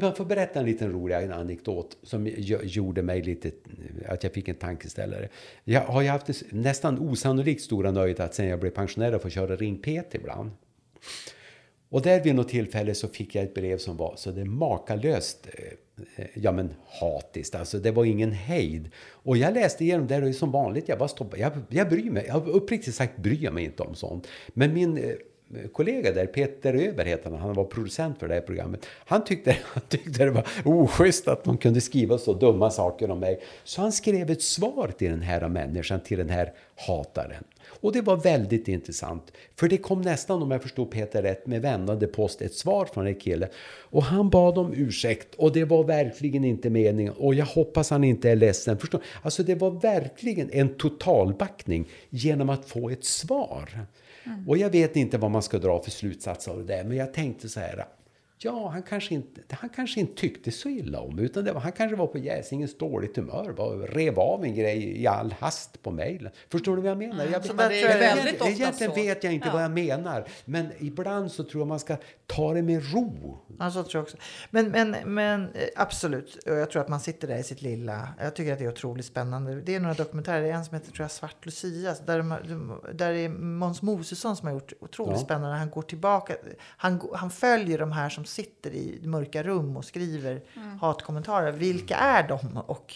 jag 0.00 0.16
får 0.16 0.24
berätta 0.24 0.60
en 0.60 0.66
liten 0.66 0.92
rolig 0.92 1.14
anekdot 1.14 1.96
som 2.02 2.30
gjorde 2.62 3.02
mig 3.02 3.22
lite, 3.22 3.50
att 4.08 4.22
jag 4.24 4.32
fick 4.32 4.48
en 4.48 4.54
tankeställare. 4.54 5.28
Jag 5.64 5.80
har 5.80 6.02
ju 6.02 6.08
haft 6.08 6.26
det 6.26 6.42
nästan 6.50 6.98
osannolikt 6.98 7.62
stora 7.62 7.90
nöjet 7.90 8.20
att 8.20 8.34
sen 8.34 8.46
jag 8.46 8.60
blev 8.60 8.70
pensionär 8.70 9.18
få 9.18 9.28
köra 9.28 9.56
Ring 9.56 9.78
Peter 9.78 10.18
ibland. 10.18 10.50
Och 11.94 12.02
där 12.02 12.20
vid 12.20 12.34
något 12.34 12.48
tillfälle 12.48 12.94
så 12.94 13.08
fick 13.08 13.34
jag 13.34 13.44
ett 13.44 13.54
brev 13.54 13.78
som 13.78 13.96
var 13.96 14.14
så 14.16 14.30
det 14.30 14.44
makalöst 14.44 15.48
eh, 16.16 16.24
ja 16.34 16.52
men 16.52 16.74
hatiskt. 17.00 17.54
Alltså 17.54 17.78
det 17.78 17.90
var 17.90 18.04
ingen 18.04 18.32
hejd. 18.32 18.90
Och 19.10 19.36
jag 19.36 19.54
läste 19.54 19.84
igenom 19.84 20.06
det 20.06 20.28
och 20.28 20.34
som 20.34 20.50
vanligt, 20.50 20.88
jag 20.88 20.98
bara 20.98 21.08
stoppade. 21.08 21.42
Jag, 21.42 21.52
jag 21.68 21.88
bryr 21.88 22.10
mig, 22.10 22.24
jag, 22.28 22.48
uppriktigt 22.48 22.96
sagt 22.96 23.16
bryr 23.16 23.44
jag 23.44 23.54
mig 23.54 23.64
inte 23.64 23.82
om 23.82 23.94
sånt. 23.94 24.26
Men 24.48 24.74
min 24.74 24.98
eh, 24.98 25.68
kollega 25.72 26.12
där, 26.12 26.26
Peter 26.26 26.74
Öber 26.74 27.04
heter 27.04 27.30
han, 27.30 27.40
han 27.40 27.54
var 27.54 27.64
producent 27.64 28.18
för 28.18 28.28
det 28.28 28.34
här 28.34 28.40
programmet. 28.40 28.86
Han 29.06 29.24
tyckte, 29.24 29.56
han 29.64 29.82
tyckte 29.88 30.24
det 30.24 30.30
var 30.30 30.46
oschysst 30.64 31.28
att 31.28 31.44
de 31.44 31.58
kunde 31.58 31.80
skriva 31.80 32.18
så 32.18 32.32
dumma 32.32 32.70
saker 32.70 33.10
om 33.10 33.20
mig. 33.20 33.40
Så 33.64 33.80
han 33.80 33.92
skrev 33.92 34.30
ett 34.30 34.42
svar 34.42 34.92
till 34.98 35.10
den 35.10 35.22
här 35.22 35.48
människan, 35.48 36.00
till 36.00 36.18
den 36.18 36.30
här 36.30 36.52
hataren. 36.76 37.44
Och 37.80 37.92
det 37.92 38.00
var 38.00 38.16
väldigt 38.16 38.68
intressant. 38.68 39.32
För 39.56 39.68
det 39.68 39.76
kom 39.76 40.02
nästan, 40.02 40.42
om 40.42 40.50
jag 40.50 40.62
förstod 40.62 40.90
Peter 40.90 41.22
rätt, 41.22 41.46
med 41.46 41.62
vändande 41.62 42.06
post 42.06 42.42
ett 42.42 42.54
svar 42.54 42.84
från 42.84 43.06
en 43.06 43.14
kille. 43.14 43.48
Och 43.80 44.02
han 44.02 44.30
bad 44.30 44.58
om 44.58 44.72
ursäkt. 44.76 45.34
Och 45.34 45.52
det 45.52 45.64
var 45.64 45.84
verkligen 45.84 46.44
inte 46.44 46.70
meningen. 46.70 47.12
Och 47.12 47.34
jag 47.34 47.46
hoppas 47.46 47.90
han 47.90 48.04
inte 48.04 48.30
är 48.30 48.36
ledsen. 48.36 48.78
Förstår? 48.78 49.02
Alltså 49.22 49.42
det 49.42 49.54
var 49.54 49.70
verkligen 49.70 50.50
en 50.50 50.74
totalbackning 50.74 51.88
genom 52.10 52.50
att 52.50 52.64
få 52.64 52.90
ett 52.90 53.04
svar. 53.04 53.86
Och 54.46 54.58
jag 54.58 54.70
vet 54.70 54.96
inte 54.96 55.18
vad 55.18 55.30
man 55.30 55.42
ska 55.42 55.58
dra 55.58 55.82
för 55.82 55.90
slutsats 55.90 56.48
av 56.48 56.58
det 56.58 56.76
där. 56.76 56.84
Men 56.84 56.96
jag 56.96 57.14
tänkte 57.14 57.48
så 57.48 57.60
här. 57.60 57.84
Ja, 58.44 58.68
han 58.68 58.82
kanske 58.82 59.14
inte, 59.14 59.40
han 59.56 59.70
kanske 59.70 60.00
inte 60.00 60.14
tyckte 60.20 60.50
så 60.50 60.68
illa 60.68 61.00
om 61.00 61.18
utan 61.18 61.44
det 61.44 61.52
var, 61.52 61.60
han 61.60 61.72
kanske 61.72 61.96
var 61.96 62.06
på 62.06 62.18
jäsingens 62.18 62.78
dåligt 62.78 63.16
humör. 63.16 63.52
Bara 63.56 63.76
rev 63.86 64.18
av 64.20 64.44
en 64.44 64.54
grej 64.54 65.00
i 65.02 65.06
all 65.06 65.34
hast 65.38 65.82
på 65.82 65.90
mejlen. 65.90 66.32
Förstår 66.48 66.76
du 66.76 66.82
vad 66.82 66.90
jag 66.90 66.98
menar? 66.98 67.24
Jag, 67.32 67.44
Så 67.44 67.52
det 67.52 67.64
är 67.64 67.68
tror 67.68 68.02
jag- 68.02 68.16
väldigt 68.16 68.42
Egentligen- 68.46 68.92
så. 68.92 69.00
vet 69.00 69.24
jag 69.24 69.32
inte 69.32 69.46
Ja. 69.48 69.52
vad 69.52 69.62
jag 69.62 69.70
menar. 69.70 70.28
Men 70.44 70.66
ibland 70.78 71.32
så 71.32 71.44
tror 71.44 71.60
jag 71.60 71.68
man 71.68 71.80
ska 71.80 71.96
ta 72.26 72.54
det 72.54 72.62
med 72.62 72.92
ro. 72.94 73.38
Ja, 73.58 73.70
så 73.70 73.82
tror 73.82 73.94
jag 73.98 74.02
också. 74.02 74.16
Men, 74.50 74.68
men, 74.70 74.96
men 75.04 75.42
eh, 75.42 75.48
absolut, 75.76 76.38
jag 76.46 76.70
tror 76.70 76.82
att 76.82 76.88
man 76.88 77.00
sitter 77.00 77.28
där 77.28 77.36
i 77.38 77.42
sitt 77.42 77.62
lilla. 77.62 78.08
Jag 78.20 78.36
tycker 78.36 78.52
att 78.52 78.58
det 78.58 78.64
är 78.64 78.68
otroligt 78.68 79.06
spännande. 79.06 79.60
Det 79.60 79.74
är 79.74 79.80
några 79.80 79.94
dokumentärer, 79.94 80.42
det 80.42 80.48
är 80.48 80.52
en 80.52 80.64
som 80.64 80.74
heter 80.74 80.92
tror 80.92 81.04
jag, 81.04 81.10
Svart 81.10 81.46
Lucia. 81.46 81.94
Där, 82.06 82.92
där 82.94 83.12
är 83.12 83.28
Måns 83.28 83.82
Mosesson 83.82 84.36
som 84.36 84.46
har 84.48 84.54
gjort 84.54 84.72
otroligt 84.80 85.12
Ja. 85.18 85.24
spännande. 85.24 85.56
Han 85.56 85.70
går 85.70 85.82
tillbaka, 85.82 86.34
han, 86.76 87.00
han 87.14 87.30
följer 87.30 87.78
de 87.78 87.92
här 87.92 88.08
som 88.08 88.24
sitter 88.34 88.70
i 88.70 89.00
mörka 89.06 89.42
rum 89.42 89.76
och 89.76 89.84
skriver 89.84 90.42
hatkommentarer. 90.80 91.52
Vilka 91.52 91.96
är 91.96 92.28
de? 92.28 92.56
Och 92.66 92.94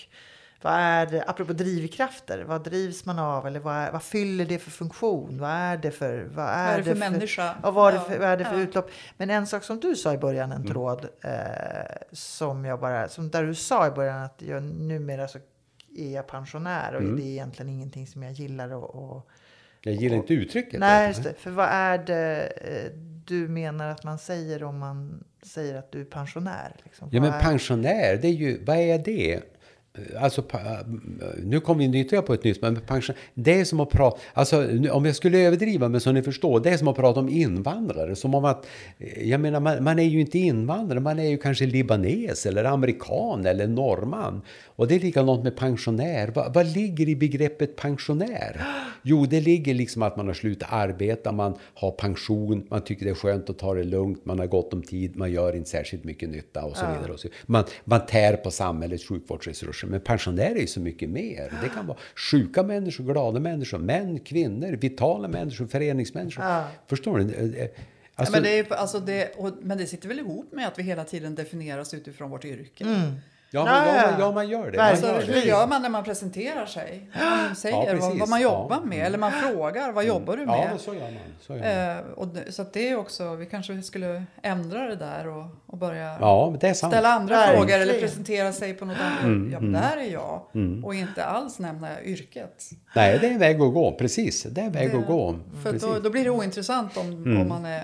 vad 0.63 0.73
är 0.73 1.07
det, 1.07 1.25
apropå 1.27 1.53
drivkrafter, 1.53 2.45
vad 2.45 2.65
drivs 2.65 3.05
man 3.05 3.19
av? 3.19 3.47
Eller 3.47 3.61
vad, 3.61 3.75
är, 3.75 3.93
vad 3.93 4.03
fyller 4.03 4.45
det 4.45 4.59
för 4.59 4.71
funktion? 4.71 5.39
Vad 5.41 5.51
är 5.51 5.77
det 5.77 5.91
för, 5.91 6.29
vad 6.35 6.47
är 6.47 6.67
Vad 6.67 6.75
är 6.75 6.79
det 6.79 6.85
för 6.85 6.95
människa? 6.95 7.55
Ja, 7.63 7.71
vad 7.71 7.95
är 7.95 7.99
det 7.99 8.05
för, 8.05 8.19
vad 8.19 8.29
är 8.29 8.37
det 8.37 8.45
för 8.45 8.57
ja. 8.57 8.63
utlopp? 8.63 8.91
Men 9.17 9.31
en 9.31 9.47
sak 9.47 9.65
som 9.65 9.81
du 9.81 9.97
sa 9.97 10.13
i 10.15 10.19
början, 10.19 10.53
en 10.53 10.67
tråd, 10.67 11.09
eh, 11.21 11.31
som 12.13 12.65
jag 12.65 12.81
bara, 12.81 13.09
som 13.09 13.31
där 13.31 13.45
du 13.45 13.55
sa 13.55 13.87
i 13.87 13.91
början 13.91 14.23
att 14.23 14.43
jag 14.47 14.63
numera 14.63 15.29
så 15.29 15.39
är 15.97 16.15
jag 16.15 16.27
pensionär 16.27 16.95
och 16.95 17.03
det 17.03 17.23
är 17.23 17.27
egentligen 17.27 17.69
ingenting 17.69 18.07
som 18.07 18.23
jag 18.23 18.33
gillar 18.33 18.75
och, 18.75 18.95
och 18.95 19.29
Jag 19.81 19.95
gillar 19.95 20.17
inte 20.17 20.35
uttrycket. 20.35 20.81
Nej, 20.81 21.09
just 21.09 21.23
det. 21.23 21.35
För 21.35 21.51
vad 21.51 21.69
är 21.69 21.99
det 21.99 22.47
eh, 22.47 22.93
du 23.25 23.49
menar 23.49 23.89
att 23.89 24.05
man 24.05 24.19
säger 24.19 24.63
om 24.63 24.79
man 24.79 25.25
säger 25.43 25.75
att 25.75 25.93
du 25.93 26.01
är 26.01 26.05
pensionär? 26.05 26.73
Liksom? 26.85 27.09
Ja, 27.13 27.21
men 27.21 27.33
är- 27.33 27.41
pensionär, 27.41 28.17
det 28.23 28.29
är 28.29 28.33
ju, 28.33 28.65
vad 28.65 28.77
är 28.77 28.99
det? 28.99 29.41
Alltså, 30.21 30.45
nu 31.45 31.61
kommer 31.61 31.79
vi 31.79 31.85
in 31.85 31.95
ytterligare 31.95 32.27
på 32.27 32.35
ett 32.35 32.45
nytt, 32.45 32.63
men 32.63 32.81
pension, 32.81 33.17
det 33.35 33.61
är 33.61 33.65
som 33.65 33.81
att 33.81 33.91
prata, 33.91 34.21
alltså 34.35 34.67
om 34.91 35.05
jag 35.05 35.17
skulle 35.17 35.39
överdriva, 35.39 35.89
men 35.89 36.01
så 36.01 36.13
ni 36.13 36.23
förstår, 36.23 36.61
det 36.61 36.71
är 36.71 36.77
som 36.77 36.89
att 36.89 36.97
prata 36.97 37.21
om 37.21 37.29
invandrare, 37.29 38.17
som 38.17 38.35
om 38.35 38.45
att, 38.45 38.67
jag 39.17 39.41
menar, 39.41 39.61
man, 39.61 39.85
man 39.85 39.99
är 39.99 40.03
ju 40.03 40.21
inte 40.21 40.39
invandrare, 40.39 41.01
man 41.01 41.19
är 41.19 41.29
ju 41.29 41.39
kanske 41.39 41.67
libanes 41.67 42.47
eller 42.47 42.65
amerikan 42.65 43.47
eller 43.47 43.67
norrman. 43.67 44.43
Och 44.67 44.89
det 44.89 44.95
är 44.95 45.01
likadant 45.01 45.45
med 45.45 45.57
pensionär. 45.57 46.33
Vad, 46.35 46.55
vad 46.55 46.67
ligger 46.67 47.09
i 47.09 47.17
begreppet 47.17 47.77
pensionär? 47.77 48.65
Jo, 49.03 49.27
det 49.27 49.41
ligger 49.41 49.75
liksom 49.75 50.03
att 50.03 50.17
man 50.17 50.27
har 50.27 50.35
slutat 50.35 50.69
arbeta, 50.73 51.33
man 51.33 51.55
har 51.75 51.91
pension, 51.91 52.67
man 52.71 52.81
tycker 52.81 53.05
det 53.05 53.11
är 53.11 53.15
skönt 53.15 53.51
att 53.51 53.59
ta 53.59 53.75
det 53.75 53.85
lugnt, 53.85 54.25
man 54.25 54.39
har 54.39 54.47
gott 54.47 54.73
om 54.73 54.83
tid, 54.83 55.17
man 55.17 55.33
gör 55.33 55.57
inte 55.57 55.71
särskilt 55.71 56.05
mycket 56.05 56.29
nytta 56.29 56.65
och 56.65 56.77
så 56.77 56.87
vidare. 56.87 57.13
Och 57.13 57.21
så. 57.21 57.29
Man, 57.47 57.65
man 57.85 58.07
tär 58.07 58.37
på 58.37 58.51
samhällets 58.51 59.09
sjukvårdsresurser. 59.09 59.78
Men 59.87 60.01
pensionärer 60.01 60.55
är 60.57 60.61
ju 60.61 60.67
så 60.67 60.81
mycket 60.81 61.11
mer. 61.11 61.53
Det 61.63 61.69
kan 61.69 61.87
vara 61.87 61.99
sjuka 62.17 62.63
människor, 62.63 63.05
glada 63.05 63.41
människor, 63.41 63.79
män, 63.79 64.19
kvinnor, 64.21 64.73
vitala 64.73 65.29
människor, 65.29 65.67
föreningsmänniskor. 65.67 66.45
Förstår 66.87 67.19
ni? 67.19 67.59
Ja, 67.59 67.67
Alltså, 68.15 68.33
men, 68.33 68.43
det 68.43 68.59
är, 68.59 68.73
alltså 68.73 69.01
det, 69.01 69.33
och, 69.37 69.53
men 69.63 69.79
det 69.79 69.87
sitter 69.87 70.09
väl 70.09 70.19
ihop 70.19 70.53
med 70.53 70.67
att 70.67 70.79
vi 70.79 70.83
hela 70.83 71.05
tiden 71.05 71.35
definieras 71.35 71.95
utifrån 71.95 72.31
vårt 72.31 72.45
yrke. 72.45 72.85
Ja, 73.51 73.65
men, 73.65 73.75
Ja, 73.75 73.87
ja, 73.97 74.03
ja. 74.11 74.17
ja, 74.19 74.33
man 74.33 74.49
gör 74.49 74.71
det. 74.71 74.77
Man 74.79 75.01
gör 75.01 75.21
hur 75.23 75.33
det. 75.35 75.41
gör 75.45 75.67
man 75.67 75.83
när 75.83 75.89
man 75.89 76.05
presenterar 76.05 76.67
sig? 76.67 77.11
Man 77.47 77.57
säger 77.57 77.77
Ja, 77.95 78.01
vad, 78.01 78.19
vad 78.19 78.29
man 78.29 78.41
jobbar 78.43 78.77
Ja. 78.83 78.89
med 78.89 79.07
eller 79.07 79.19
man 79.19 79.33
frågar 79.33 79.93
vad 79.93 80.05
jobbar 80.05 80.37
du 80.37 80.43
Ja, 80.43 80.47
med? 80.51 80.67
men 80.71 80.79
så 80.79 80.95
gör 80.95 81.01
man. 81.01 81.13
Så 81.41 81.53
gör 81.57 81.61
man. 81.97 81.97
Eh, 82.07 82.13
och, 82.15 82.29
det- 82.29 82.53
så 82.53 82.63
att 82.63 82.73
det 82.73 82.89
är 82.89 82.97
också, 82.97 83.35
vi 83.35 83.47
kanske 83.47 83.83
skulle 83.83 84.25
ändra 84.43 84.81
det 84.87 84.97
där 84.97 85.29
och, 85.29 85.45
och 85.67 85.79
börja 85.79 86.17
Ja, 86.21 86.49
men 86.51 86.59
det 86.59 86.69
är 86.69 86.75
sant. 86.75 86.93
ställa 86.93 87.09
andra 87.09 87.37
Verkligen. 87.37 87.61
frågor 87.63 87.79
eller 87.83 88.01
presentera 88.01 88.53
sig 88.53 88.75
på 88.75 88.85
något 88.85 88.97
annat. 89.01 89.23
Mm, 89.25 89.51
ja, 89.53 89.61
men 89.61 89.73
där 89.73 89.97
är 89.97 90.13
jag. 90.13 90.43
Och 90.85 90.95
inte 90.95 91.25
alls 91.25 91.59
nämna 91.59 92.03
yrket. 92.03 92.71
Nej, 92.97 93.19
det 93.19 93.27
är 93.27 93.31
en 93.31 93.39
väg 93.39 93.61
att 93.61 93.75
gå. 93.75 93.93
Precis, 93.93 94.43
det 94.43 94.61
är 94.61 94.65
en 94.65 94.73
väg 94.73 94.91
Det- 94.93 94.99
att 94.99 95.07
gå. 95.07 95.39
För 95.63 95.73
då, 95.73 95.99
då 96.01 96.11
blir 96.11 96.25
det 96.25 96.31
ointressant 96.31 96.97
om, 96.97 97.07
Mm. 97.07 97.41
om 97.41 97.49
man 97.49 97.65
är 97.65 97.83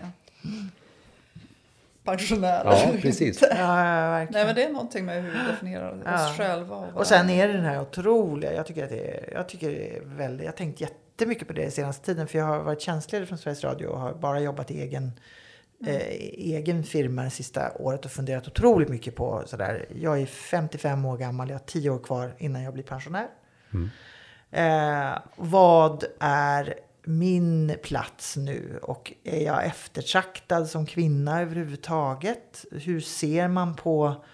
pensionär. 2.05 2.63
Ja, 2.65 2.93
precis. 3.03 3.43
Ja, 3.43 3.49
ja, 3.59 4.11
verkligen. 4.11 4.33
Nej 4.33 4.47
men 4.47 4.55
det 4.55 4.65
är 4.65 4.73
någonting 4.73 5.05
med 5.05 5.23
hur 5.23 5.31
vi 5.31 5.39
definierar 5.51 6.03
Ja. 6.05 6.15
oss 6.31 6.37
själva. 6.37 6.77
Och, 6.77 6.97
Och 6.97 7.07
sen 7.07 7.31
är 7.31 7.47
det 7.49 7.53
den 7.55 7.65
här 7.65 7.81
otroliga, 7.81 8.53
jag 8.55 8.67
tycker 8.67 8.85
att 8.85 8.91
det 8.91 9.11
är, 9.11 9.33
jag 9.35 9.49
tycker 9.49 9.71
det 9.71 9.97
är 9.97 10.01
väldigt, 10.05 10.45
jag 10.45 10.53
har 10.53 10.57
tänkt 10.57 10.81
jättemycket 10.81 11.47
på 11.49 11.55
det 11.55 11.71
senaste 11.71 12.05
tiden 12.07 12.27
för 12.27 12.39
jag 12.39 12.45
har 12.47 12.59
varit 12.59 12.81
tjänstledig 12.81 13.29
från 13.29 13.39
Sveriges 13.39 13.65
Radio 13.65 13.87
och 13.87 14.01
har 14.01 14.15
bara 14.15 14.41
jobbat 14.41 14.71
i 14.71 14.81
egen, 14.83 15.13
eh, 15.87 15.97
egen 16.57 16.85
firma 16.85 17.23
det 17.23 17.31
sista 17.31 17.73
året 17.79 18.05
och 18.05 18.11
funderat 18.11 18.47
otroligt 18.49 18.89
mycket 18.89 19.15
på 19.17 19.43
sådär. 19.47 19.87
Jag 19.97 20.21
är 20.21 20.27
55 20.27 21.05
år 21.05 21.17
gammal, 21.17 21.49
jag 21.49 21.55
har 21.55 21.65
10 21.67 21.91
år 21.91 21.99
kvar 21.99 22.35
innan 22.39 22.63
jag 22.63 22.73
blir 22.75 22.85
pensionär. 22.85 23.27
Eh, 24.51 25.19
vad 25.37 26.05
är 26.21 26.75
min 27.07 27.77
plats 27.83 28.37
nu 28.37 28.79
och 28.83 29.13
är 29.25 29.45
jag 29.45 29.67
eftertraktad 29.67 30.69
som 30.69 30.87
kvinna 30.87 31.41
överhuvudtaget? 31.41 32.65
Hur 32.71 33.01
ser 33.01 33.49
man 33.49 33.77
på 33.77 34.25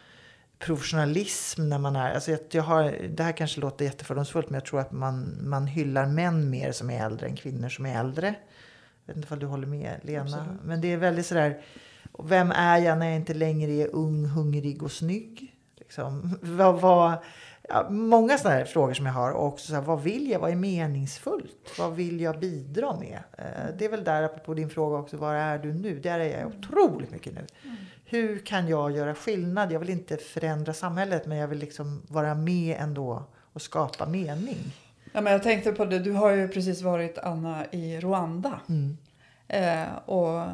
professionalism 0.59 1.69
när 1.69 1.79
man 1.79 1.97
är... 1.97 2.15
Alltså 2.15 2.31
jag, 2.31 2.41
jag 2.51 2.63
har, 2.63 3.09
det 3.09 3.23
här 3.23 3.33
kanske 3.33 3.61
låter 3.61 3.85
jättefördomsfullt 3.85 4.51
men 4.51 4.55
jag 4.55 4.65
tror 4.65 4.81
att 4.81 4.93
man, 4.93 5.39
man 5.49 5.67
hyllar 5.67 6.07
män 6.07 6.51
mer 6.51 6.73
som 6.73 6.91
är 6.91 7.07
äldre 7.07 7.27
än 7.27 7.37
kvinnor 7.37 7.69
som 7.69 7.87
är 7.87 8.01
äldre. 8.01 8.35
Jag 9.05 9.15
vet 9.15 9.17
inte 9.17 9.35
om 9.35 9.41
du 9.41 9.47
håller 9.47 9.67
med 9.67 10.01
Lena. 10.03 10.23
Absolut. 10.23 10.63
Men 10.65 10.81
det 10.81 10.93
är 10.93 10.97
väldigt 10.97 11.27
sådär... 11.27 11.63
Vem 12.25 12.51
är 12.51 12.79
jag 12.79 12.99
när 12.99 13.07
jag 13.07 13.17
inte 13.17 13.35
längre 13.35 13.73
är 13.73 13.95
ung, 13.95 14.25
hungrig 14.25 14.83
och 14.83 14.93
snygg? 14.93 15.55
Liksom, 15.77 16.39
vad, 16.43 16.81
vad, 16.81 17.15
ja, 17.69 17.91
många 17.91 18.39
sådana 18.39 18.57
här 18.57 18.65
frågor 18.65 18.95
som 18.95 19.07
jag 19.07 19.13
har. 19.13 19.31
Och 19.31 19.47
också 19.47 19.67
så 19.67 19.75
här, 19.75 19.83
vad 19.83 20.03
vill 20.03 20.31
jag? 20.31 20.41
Vad 20.41 20.51
är 20.51 20.57
meningsfullt? 20.57 21.79
Vad 21.79 21.93
vill 21.93 22.21
jag 22.21 22.39
bidra 22.39 22.97
med? 22.97 23.19
Eh, 23.39 23.75
det 23.79 23.85
är 23.85 23.89
väl 23.89 24.05
där, 24.05 24.23
apropå 24.23 24.55
din 24.55 24.71
fråga 24.71 24.99
också, 24.99 25.17
var 25.17 25.35
är 25.35 25.59
du 25.59 25.73
nu? 25.73 25.99
Där 25.99 26.21
är 26.21 26.41
jag 26.41 26.49
otroligt 26.49 27.11
mycket 27.11 27.35
nu. 27.35 27.47
Hur 28.05 28.39
kan 28.39 28.69
jag 28.69 28.91
göra 28.91 29.15
skillnad? 29.15 29.73
Jag 29.73 29.81
vill 29.81 29.91
inte 29.91 30.17
förändra 30.17 30.73
samhället 30.73 31.27
men 31.27 31.39
jag 31.39 31.49
vill 31.49 31.59
liksom 31.59 32.03
vara 32.09 32.35
med 32.35 32.77
ändå 32.81 33.25
och 33.53 33.63
skapa 33.63 34.07
mening. 34.07 34.73
Ja, 35.13 35.21
men 35.21 35.33
jag 35.33 35.43
tänkte 35.43 35.73
på 35.73 35.85
det, 35.85 35.99
du 35.99 36.13
har 36.13 36.31
ju 36.31 36.49
precis 36.49 36.83
varit 36.83 37.19
Anna 37.19 37.67
i 37.71 38.01
Rwanda. 38.01 38.61
Mm. 38.69 38.97
Eh, 39.49 39.97
och 40.07 40.49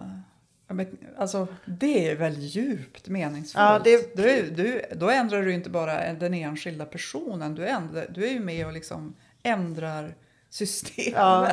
ja, 0.69 0.75
men, 0.75 0.99
alltså, 1.19 1.47
det 1.65 2.11
är 2.11 2.17
väl 2.17 2.39
djupt 2.39 3.09
meningsfullt. 3.09 3.63
Ja, 3.63 3.81
det- 3.85 4.17
du, 4.17 4.51
du, 4.51 4.83
då 4.95 5.11
ändrar 5.11 5.43
du 5.43 5.53
inte 5.53 5.71
bara 5.71 6.13
den 6.13 6.35
enskilda 6.35 6.85
personen, 6.87 7.55
du, 7.55 7.67
ändrar, 7.67 8.07
du 8.11 8.27
är 8.27 8.31
ju 8.33 8.41
med 8.41 8.67
och 8.67 8.73
liksom 8.73 9.15
ändrar 9.43 10.15
systemet. 10.51 11.13
Ja. 11.17 11.51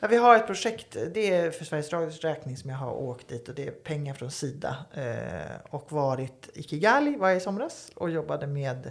Ja, 0.00 0.08
vi 0.08 0.16
har 0.16 0.36
ett 0.36 0.46
projekt, 0.46 0.96
det 1.14 1.34
är 1.34 1.50
för 1.50 1.64
Sveriges 1.64 1.92
Radios 1.92 2.20
räkning 2.20 2.56
som 2.56 2.70
jag 2.70 2.76
har 2.76 2.92
åkt 2.92 3.28
dit 3.28 3.48
och 3.48 3.54
det 3.54 3.66
är 3.66 3.70
pengar 3.70 4.14
från 4.14 4.30
Sida. 4.30 4.76
Eh, 4.94 5.56
och 5.70 5.92
varit 5.92 6.48
i 6.54 6.62
Kigali 6.62 7.16
var 7.16 7.28
jag 7.28 7.36
i 7.36 7.40
somras 7.40 7.90
och 7.94 8.10
jobbade 8.10 8.46
med 8.46 8.90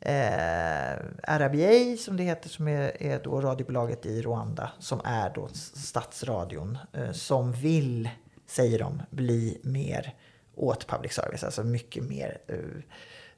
eh, 0.00 0.96
RBA 1.38 1.96
som 1.98 2.16
det 2.16 2.22
heter 2.22 2.48
som 2.48 2.68
är, 2.68 3.02
är 3.02 3.20
då 3.24 3.40
radiobolaget 3.40 4.06
i 4.06 4.22
Rwanda 4.22 4.70
som 4.78 5.00
är 5.04 5.30
då 5.34 5.48
statsradion 5.52 6.78
eh, 6.92 7.12
som 7.12 7.52
vill, 7.52 8.10
säger 8.46 8.78
de, 8.78 9.02
bli 9.10 9.58
mer 9.62 10.14
åt 10.54 10.86
public 10.86 11.12
service. 11.12 11.44
Alltså 11.44 11.64
mycket 11.64 12.02
mer 12.02 12.38
eh, 12.46 12.56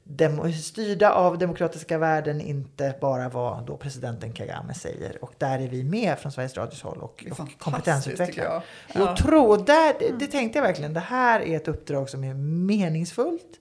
demo, 0.03 0.51
styrda 0.51 1.11
av 1.11 1.37
demokratiska 1.37 1.97
värden, 1.97 2.41
inte 2.41 2.95
bara 3.01 3.29
vad 3.29 3.65
då 3.65 3.77
presidenten 3.77 4.33
Kagame 4.33 4.73
säger. 4.73 5.23
Och 5.23 5.33
där 5.37 5.59
är 5.59 5.67
vi 5.67 5.83
med 5.83 6.19
från 6.19 6.31
Sveriges 6.31 6.57
Radios 6.57 6.81
håll 6.81 6.97
och, 6.97 7.25
och 7.31 7.59
kompetensutvecklar. 7.59 8.45
jag. 8.45 8.57
Och 9.03 9.09
Ja. 9.09 9.15
tro, 9.17 9.55
där, 9.55 9.95
det, 9.99 10.19
det 10.19 10.27
tänkte 10.27 10.59
jag 10.59 10.63
verkligen, 10.63 10.93
det 10.93 10.99
här 10.99 11.39
är 11.39 11.55
ett 11.55 11.67
uppdrag 11.67 12.09
som 12.09 12.23
är 12.23 12.33
meningsfullt. 12.33 13.59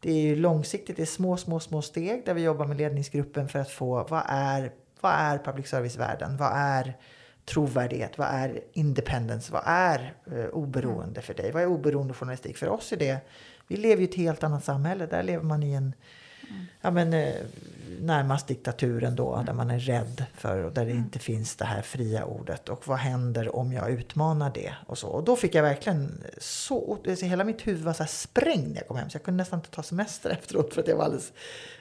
Det 0.00 0.30
är 0.30 0.36
långsiktigt, 0.36 0.96
det 0.96 1.02
är 1.02 1.06
små, 1.06 1.36
små, 1.36 1.60
små 1.60 1.82
steg 1.82 2.22
där 2.26 2.34
vi 2.34 2.42
jobbar 2.42 2.66
med 2.66 2.76
ledningsgruppen 2.76 3.48
för 3.48 3.58
att 3.58 3.70
få 3.70 4.06
vad 4.10 4.22
är, 4.28 4.72
vad 5.00 5.12
är 5.12 5.38
public 5.38 5.68
service-världen? 5.68 6.36
Vad 6.36 6.52
är 6.54 6.96
trovärdighet? 7.44 8.18
Vad 8.18 8.28
är 8.28 8.60
independence? 8.72 9.52
Vad 9.52 9.62
är 9.66 10.14
eh, 10.26 10.44
oberoende 10.44 11.22
för 11.22 11.34
dig? 11.34 11.52
Vad 11.52 11.62
är 11.62 11.66
oberoende 11.66 12.14
journalistik? 12.14 12.56
För 12.56 12.68
oss 12.68 12.92
är 12.92 12.96
det, 12.96 13.18
vi 13.68 13.76
lever 13.76 13.96
ju 13.96 14.06
i 14.06 14.10
ett 14.10 14.16
helt 14.16 14.44
annat 14.44 14.64
samhälle. 14.64 15.06
Där 15.06 15.22
lever 15.22 15.44
man 15.44 15.62
i 15.62 15.72
en 15.72 15.94
ja, 16.80 16.90
men, 16.90 17.12
eh, 17.12 17.34
närmast 18.00 18.46
diktaturen 18.46 19.16
då, 19.16 19.42
där 19.46 19.52
man 19.52 19.70
är 19.70 19.78
rädd 19.78 20.24
för 20.34 20.64
och 20.64 20.72
där 20.72 20.86
det 20.86 20.92
inte 20.92 21.18
finns 21.18 21.56
det 21.56 21.64
här 21.64 21.82
fria 21.82 22.24
ordet. 22.24 22.68
Och 22.68 22.88
vad 22.88 22.98
händer 22.98 23.56
om 23.56 23.72
jag 23.72 23.90
utmanar 23.90 24.50
det? 24.54 24.74
Och, 24.86 24.98
så. 24.98 25.08
och 25.08 25.24
då 25.24 25.36
fick 25.36 25.54
jag 25.54 25.62
verkligen 25.62 26.24
så, 26.38 26.98
alltså, 27.08 27.26
hela 27.26 27.44
mitt 27.44 27.66
huvud 27.66 27.82
var 27.82 27.92
så 27.92 28.02
här 28.02 28.10
sprängd 28.10 28.68
när 28.68 28.76
jag 28.76 28.88
kom 28.88 28.96
hem. 28.96 29.10
Så 29.10 29.16
jag 29.16 29.22
kunde 29.22 29.42
nästan 29.42 29.58
inte 29.58 29.70
ta 29.70 29.82
semester 29.82 30.30
efteråt 30.40 30.74
för 30.74 30.80
att 30.80 30.88
jag 30.88 30.96
var 30.96 31.04
alldeles 31.04 31.32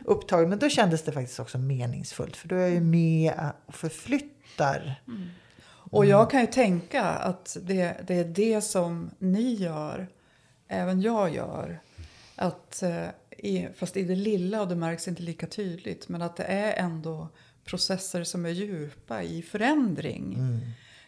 upptagen. 0.06 0.49
Men 0.49 0.60
då 0.60 0.69
kändes 0.69 1.04
det 1.04 1.12
faktiskt 1.12 1.39
också 1.39 1.58
meningsfullt. 1.58 2.36
För 2.36 2.47
då 2.47 2.56
är 2.56 2.60
jag 2.60 2.71
ju 2.71 2.82
med 2.82 3.34
och 3.65 3.76
förflyttar. 3.76 5.02
Och 5.93 6.06
jag 6.06 6.29
kan 6.32 6.41
ju 6.41 6.47
tänka 6.47 7.03
att 7.03 7.58
det, 7.62 7.95
det 8.08 8.13
är 8.13 8.25
det 8.25 8.62
som 8.62 9.12
ni 9.19 9.53
gör, 9.53 10.08
även 10.67 11.01
jag 11.01 11.36
gör. 11.36 11.79
Att, 12.36 12.84
eh, 12.84 13.06
i, 13.29 13.67
fast 13.75 13.97
i 13.97 14.03
det 14.03 14.15
lilla 14.15 14.62
och 14.62 14.67
det 14.67 14.75
märks 14.75 15.08
inte 15.08 15.21
lika 15.21 15.47
tydligt, 15.47 16.10
men 16.10 16.21
att 16.21 16.36
det 16.36 16.43
är 16.43 16.84
ändå 16.84 17.27
processer 17.65 18.23
som 18.23 18.45
är 18.45 18.49
djupa 18.49 19.23
i 19.23 19.41
förändring. 19.41 20.38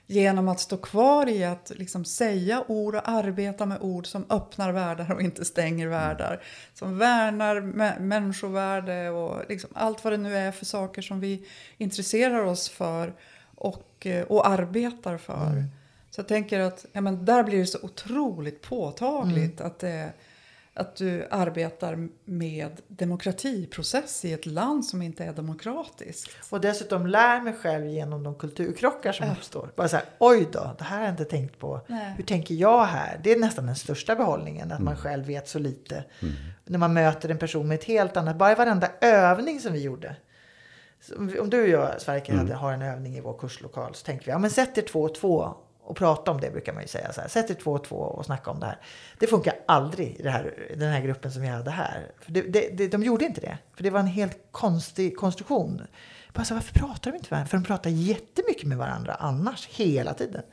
Genom 0.08 0.48
att 0.48 0.60
stå 0.60 0.78
kvar 0.78 1.30
i 1.30 1.44
att 1.44 1.72
liksom 1.76 2.06
säga 2.06 2.64
ord 2.68 2.96
och 2.96 3.10
arbeta 3.10 3.66
med 3.66 3.82
ord 3.82 4.08
som 4.08 4.26
öppnar 4.30 4.72
världar 4.72 5.12
och 5.12 5.22
inte 5.22 5.46
stänger 5.46 5.88
världar. 5.88 6.44
Som 6.74 6.98
värnar 6.98 7.56
mä- 7.56 8.00
människovärde 8.00 9.10
och 9.10 9.50
liksom 9.50 9.70
allt 9.74 10.04
vad 10.04 10.14
det 10.14 10.18
nu 10.18 10.38
är 10.38 10.52
för 10.52 10.66
saker 10.66 11.02
som 11.02 11.20
vi 11.20 11.48
intresserar 11.78 12.46
oss 12.46 12.70
för 12.70 13.14
och, 13.56 14.06
eh, 14.06 14.24
och 14.24 14.48
arbetar 14.48 15.18
för. 15.18 15.66
Så 16.16 16.20
jag 16.20 16.28
tänker 16.28 16.60
att 16.60 16.86
ja, 16.92 17.02
men 17.02 17.26
där 17.26 17.44
blir 17.44 17.60
det 17.60 17.66
så 17.66 17.78
otroligt 17.82 18.62
påtagligt 18.62 19.62
att, 19.62 19.80
det, 19.80 20.14
att 20.74 20.96
du 20.96 21.28
arbetar 21.32 22.10
med 22.26 22.82
demokratiprocess 22.88 24.26
i 24.26 24.34
ett 24.34 24.46
land 24.46 24.86
som 24.86 25.02
inte 25.02 25.24
är 25.24 25.34
demokratiskt. 25.34 26.32
Och 26.50 26.62
dessutom 26.62 27.08
lär 27.08 27.42
mig 27.42 27.54
själv 27.54 27.88
genom 27.88 28.24
de 28.24 28.36
kulturkrockar 28.36 29.12
som 29.12 29.32
uppstår. 29.32 29.72
Bara 29.76 29.88
så 29.88 29.96
här, 29.96 30.06
oj 30.20 30.48
då, 30.52 30.76
det 30.78 30.84
här 30.84 30.98
har 30.98 31.04
jag 31.04 31.14
inte 31.14 31.26
tänkt 31.26 31.60
på. 31.60 31.82
Nej. 31.88 32.14
Hur 32.18 32.24
tänker 32.24 32.56
jag 32.56 32.86
här? 32.86 33.20
Det 33.24 33.32
är 33.32 33.40
nästan 33.40 33.66
den 33.66 33.76
största 33.76 34.16
behållningen, 34.16 34.72
att 34.72 34.82
man 34.82 34.98
själv 34.98 35.26
vet 35.26 35.48
så 35.48 35.60
lite. 35.60 36.04
När 36.66 36.80
man 36.80 36.94
möter 36.94 37.30
en 37.30 37.38
person 37.38 37.68
med 37.68 37.76
ett 37.76 37.84
helt 37.84 38.18
annat, 38.18 38.36
bara 38.36 38.52
i 38.52 38.56
varenda 38.56 38.90
övning 39.02 39.60
som 39.60 39.74
vi 39.74 39.82
gjorde. 39.82 40.16
Om 41.16 41.50
du 41.50 41.62
och 41.62 41.68
jag, 41.68 42.02
Sverker, 42.02 42.34
hade, 42.34 42.54
har 42.54 42.74
en 42.74 42.82
övning 42.82 43.18
i 43.18 43.22
vår 43.22 43.38
kurslokal 43.38 43.96
så 43.96 44.06
tänker 44.06 44.26
vi, 44.26 44.32
ja 44.32 44.38
men 44.38 44.50
sätt 44.50 44.78
er 44.78 44.82
två 44.82 45.02
och 45.02 45.16
två 45.16 45.56
och 45.86 45.98
prata 45.98 46.32
om 46.32 46.42
det 46.42 46.52
brukar 46.52 46.74
man 46.74 46.82
ju 46.82 46.88
säga. 46.88 47.14
Så 47.14 47.22
här. 47.22 47.28
Sätt 47.28 47.50
er 47.50 47.54
två 47.54 47.72
och 47.72 47.84
två 47.84 47.96
och 47.96 48.26
snacka 48.26 48.52
om 48.52 48.60
det 48.60 48.66
här. 48.66 48.78
Det 49.20 49.28
funkar 49.28 49.54
aldrig 49.68 50.20
i 50.20 50.28
här, 50.28 50.74
den 50.78 50.92
här 50.92 51.02
gruppen 51.02 51.32
som 51.32 51.42
vi 51.42 51.48
hade 51.48 51.72
här. 51.72 52.12
För 52.20 52.32
det, 52.32 52.42
det, 52.42 52.70
det, 52.78 52.88
de 52.88 53.04
gjorde 53.04 53.26
inte 53.26 53.42
det. 53.42 53.58
För 53.76 53.84
det 53.84 53.90
var 53.90 54.00
en 54.00 54.08
helt 54.08 54.38
konstig 54.52 55.18
konstruktion. 55.18 55.82
Bara 56.34 56.46
så, 56.46 56.54
varför 56.54 56.74
pratar 56.74 57.12
de 57.12 57.18
inte 57.18 57.28
med 57.30 57.32
varandra? 57.32 57.50
För 57.50 57.58
de 57.58 57.64
pratar 57.64 57.90
jättemycket 57.90 58.64
med 58.64 58.78
varandra 58.78 59.14
annars, 59.14 59.68
hela 59.68 60.14
tiden. 60.14 60.44